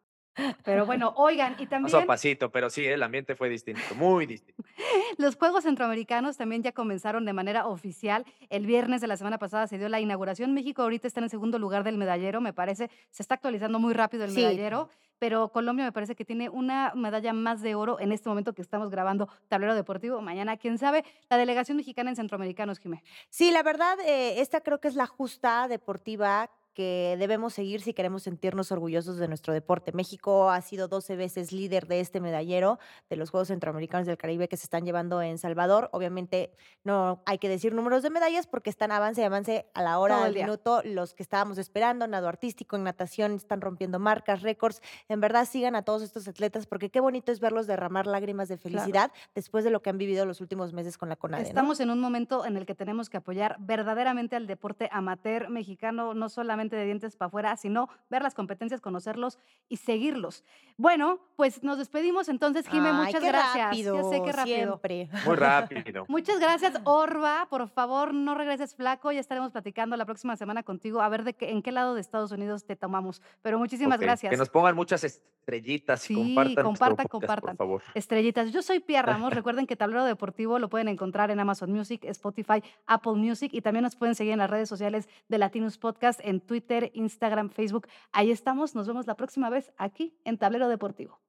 Pero 0.65 0.87
bueno, 0.87 1.13
oigan, 1.17 1.57
y 1.59 1.67
Paso 1.67 1.87
a 1.87 1.89
también 1.91 2.07
pasito, 2.07 2.51
pero 2.51 2.71
sí, 2.71 2.85
el 2.85 3.03
ambiente 3.03 3.35
fue 3.35 3.49
distinto, 3.49 3.81
muy 3.95 4.27
distinto. 4.27 4.63
los 5.19 5.37
Juegos 5.37 5.65
Centroamericanos 5.65 6.37
también 6.37 6.63
ya 6.63 6.73
comenzaron 6.73 7.25
de 7.25 7.33
manera 7.33 7.67
oficial. 7.67 8.25
El 8.51 8.67
viernes 8.67 9.01
de 9.01 9.07
la 9.07 9.17
semana 9.17 9.39
pasada 9.39 9.67
se 9.67 9.79
dio 9.79 9.89
la 9.89 10.01
inauguración. 10.01 10.55
México 10.55 10.83
ahorita 10.83 11.07
está 11.07 11.21
en 11.21 11.25
el 11.25 11.31
segundo 11.31 11.59
lugar 11.59 11.85
del 11.85 11.99
medallero, 11.99 12.41
me 12.41 12.53
parece. 12.53 12.91
Se 13.11 13.23
está 13.23 13.35
actualizando 13.35 13.79
muy 13.79 13.95
rápido 13.95 14.25
el 14.25 14.31
Sí. 14.31 14.37
medallero, 14.41 14.89
pero 15.19 15.49
Colombia 15.49 15.85
me 15.85 15.93
parece 15.93 16.15
que 16.15 16.25
tiene 16.25 16.49
una 16.49 16.93
medalla 16.95 17.33
más 17.33 17.61
de 17.61 17.75
oro 17.75 17.99
en 17.99 18.13
este 18.13 18.29
momento 18.29 18.53
que 18.53 18.63
estamos 18.63 18.91
grabando 18.91 19.29
Tablero 19.49 19.75
Deportivo. 19.75 20.21
Mañana, 20.23 20.57
quién 20.57 20.79
sabe, 20.79 21.05
la 21.29 21.37
delegación 21.37 21.77
mexicana 21.77 22.11
en 22.11 22.17
Centroamericanos, 22.17 22.79
Jimé. 22.79 23.03
Sí, 23.29 23.51
la 23.51 23.63
verdad, 23.65 23.99
eh, 24.07 24.41
esta 24.41 24.61
creo 24.61 24.81
que 24.81 24.89
es 24.89 24.95
la 24.95 25.07
justa 25.07 25.67
deportiva 25.67 26.51
que 26.79 27.17
debemos 27.19 27.55
seguir 27.55 27.81
si 27.81 27.93
queremos 27.93 28.23
sentirnos 28.23 28.71
orgullosos 28.71 29.17
de 29.17 29.27
nuestro 29.27 29.53
deporte. 29.53 29.91
México 29.91 30.49
ha 30.49 30.61
sido 30.61 30.87
12 30.87 31.17
veces 31.17 31.51
líder 31.51 31.89
de 31.89 31.99
este 31.99 32.21
medallero 32.21 32.79
de 33.11 33.17
los 33.17 33.31
Juegos 33.31 33.49
Centroamericanos 33.49 34.07
del 34.07 34.17
Caribe 34.17 34.47
que 34.47 34.57
se 34.57 34.67
están 34.67 34.85
llevando 34.85 35.21
en 35.21 35.39
Salvador. 35.39 35.89
Obviamente 35.91 36.53
no 36.85 37.21
hay 37.27 37.39
que 37.39 37.49
decir 37.49 37.75
números 37.75 38.05
de 38.05 38.11
medallas 38.11 38.47
porque 38.47 38.71
están 38.71 38.93
avance 38.93 39.21
y 39.23 39.25
avance 39.25 39.67
a 39.75 39.83
la 39.83 39.99
hora, 39.99 40.15
Todo 40.15 40.23
el 40.23 40.29
al 40.29 40.35
día. 40.35 40.45
minuto, 40.45 40.81
los 40.85 41.15
que 41.15 41.25
estábamos 41.25 41.59
esperando, 41.59 42.07
nado 42.07 42.29
artístico, 42.29 42.77
en 42.77 42.85
natación, 42.85 43.33
están 43.33 43.61
rompiendo 43.61 43.99
marcas, 43.99 44.43
récords. 44.43 44.81
En 45.09 45.21
verdad 45.21 45.47
sigan 45.47 45.75
a 45.75 45.83
todos 45.83 46.03
estos 46.03 46.29
atletas 46.29 46.67
porque 46.67 46.91
qué 46.91 47.01
bonito 47.01 47.33
es 47.33 47.41
verlos 47.41 47.67
derramar 47.67 48.07
lágrimas 48.07 48.47
de 48.47 48.57
felicidad 48.57 49.11
después 49.35 49.65
de 49.65 49.71
lo 49.71 49.83
que 49.83 49.91
han 49.91 49.99
vivido 49.99 50.27
los 50.27 50.41
últimos 50.41 50.73
meses 50.73 50.97
con 50.97 51.09
la 51.09 51.17
CONADE. 51.17 51.43
¿no? 51.43 51.49
Estamos 51.49 51.81
en 51.81 51.91
un 51.91 51.99
momento 51.99 52.47
en 52.47 52.57
el 52.57 52.67
que 52.67 52.77
tenemos 52.77 53.11
que 53.11 53.17
apoyar 53.17 53.57
verdaderamente 53.59 54.37
al 54.37 54.47
deporte 54.47 54.89
amateur 54.93 55.49
mexicano, 55.49 56.15
no 56.15 56.29
solamente 56.29 56.68
de 56.77 56.85
dientes 56.85 57.17
para 57.17 57.29
afuera, 57.29 57.57
sino 57.57 57.89
ver 58.11 58.23
las 58.23 58.35
competencias, 58.35 58.81
conocerlos 58.81 59.39
y 59.69 59.77
seguirlos. 59.79 60.45
Bueno, 60.77 61.19
pues 61.37 61.63
nos 61.63 61.79
despedimos 61.79 62.29
entonces, 62.29 62.69
Jimé, 62.69 62.89
Ay, 62.91 63.07
muchas 63.07 63.21
qué 63.21 63.29
gracias. 63.29 63.65
Rápido, 63.71 63.97
ya 63.97 64.03
sé 64.05 64.23
qué 64.25 64.33
rápido. 64.33 64.57
Siempre. 64.57 65.09
Muy 65.27 65.37
rápido. 65.37 66.05
Muchas 66.09 66.41
gracias, 66.41 66.75
Orba. 66.85 67.47
Por 67.51 67.69
favor, 67.69 68.15
no 68.15 68.35
regreses 68.35 68.75
flaco. 68.75 69.13
Ya 69.13 69.21
estaremos 69.21 69.53
platicando 69.53 69.97
la 69.97 70.05
próxima 70.05 70.37
semana 70.37 70.63
contigo 70.63 71.01
a 71.01 71.09
ver 71.09 71.25
de 71.25 71.35
qué, 71.35 71.51
en 71.51 71.63
qué 71.63 71.73
lado 71.73 71.95
de 71.95 72.01
Estados 72.01 72.33
Unidos 72.33 72.65
te 72.65 72.77
tomamos. 72.77 73.23
Pero 73.43 73.59
muchísimas 73.59 74.01
gracias. 74.01 74.31
Que 74.31 74.37
nos 74.37 74.49
pongan 74.49 74.75
muchas 74.77 75.05
estrellitas 75.05 76.03
Sí, 76.03 76.13
y 76.15 76.35
compartan, 76.35 76.65
compartan, 76.65 76.97
podcast, 76.97 77.11
compartan. 77.11 77.57
por 77.57 77.67
favor. 77.67 77.83
Estrellitas. 77.95 78.51
Yo 78.53 78.63
soy 78.63 78.81
Pia 78.81 79.03
Ramos. 79.03 79.33
Recuerden 79.33 79.67
que 79.67 79.77
Tablero 79.77 80.05
Deportivo 80.05 80.59
lo 80.59 80.69
pueden 80.69 80.89
encontrar 80.89 81.31
en 81.31 81.41
Amazon 81.41 81.73
Music, 81.73 82.05
Spotify, 82.05 82.63
Apple 82.87 83.15
Music 83.15 83.51
y 83.55 83.61
también 83.63 83.83
nos 83.83 83.97
pueden 83.97 84.15
seguir 84.15 84.33
en 84.33 84.39
las 84.39 84.51
redes 84.51 84.69
sociales 84.69 85.09
de 85.29 85.39
Latinos 85.39 85.79
Podcast 85.79 86.21
en 86.23 86.41
Twitter, 86.49 86.91
Instagram, 86.95 87.51
Facebook. 87.51 87.87
Ahí 88.11 88.33
estamos. 88.33 88.75
Nos 88.75 88.89
vemos 88.89 89.07
la 89.07 89.15
próxima 89.15 89.49
vez 89.51 89.71
aquí 89.77 90.19
en 90.25 90.37
Tablero 90.37 90.69
Deportivo. 90.69 91.21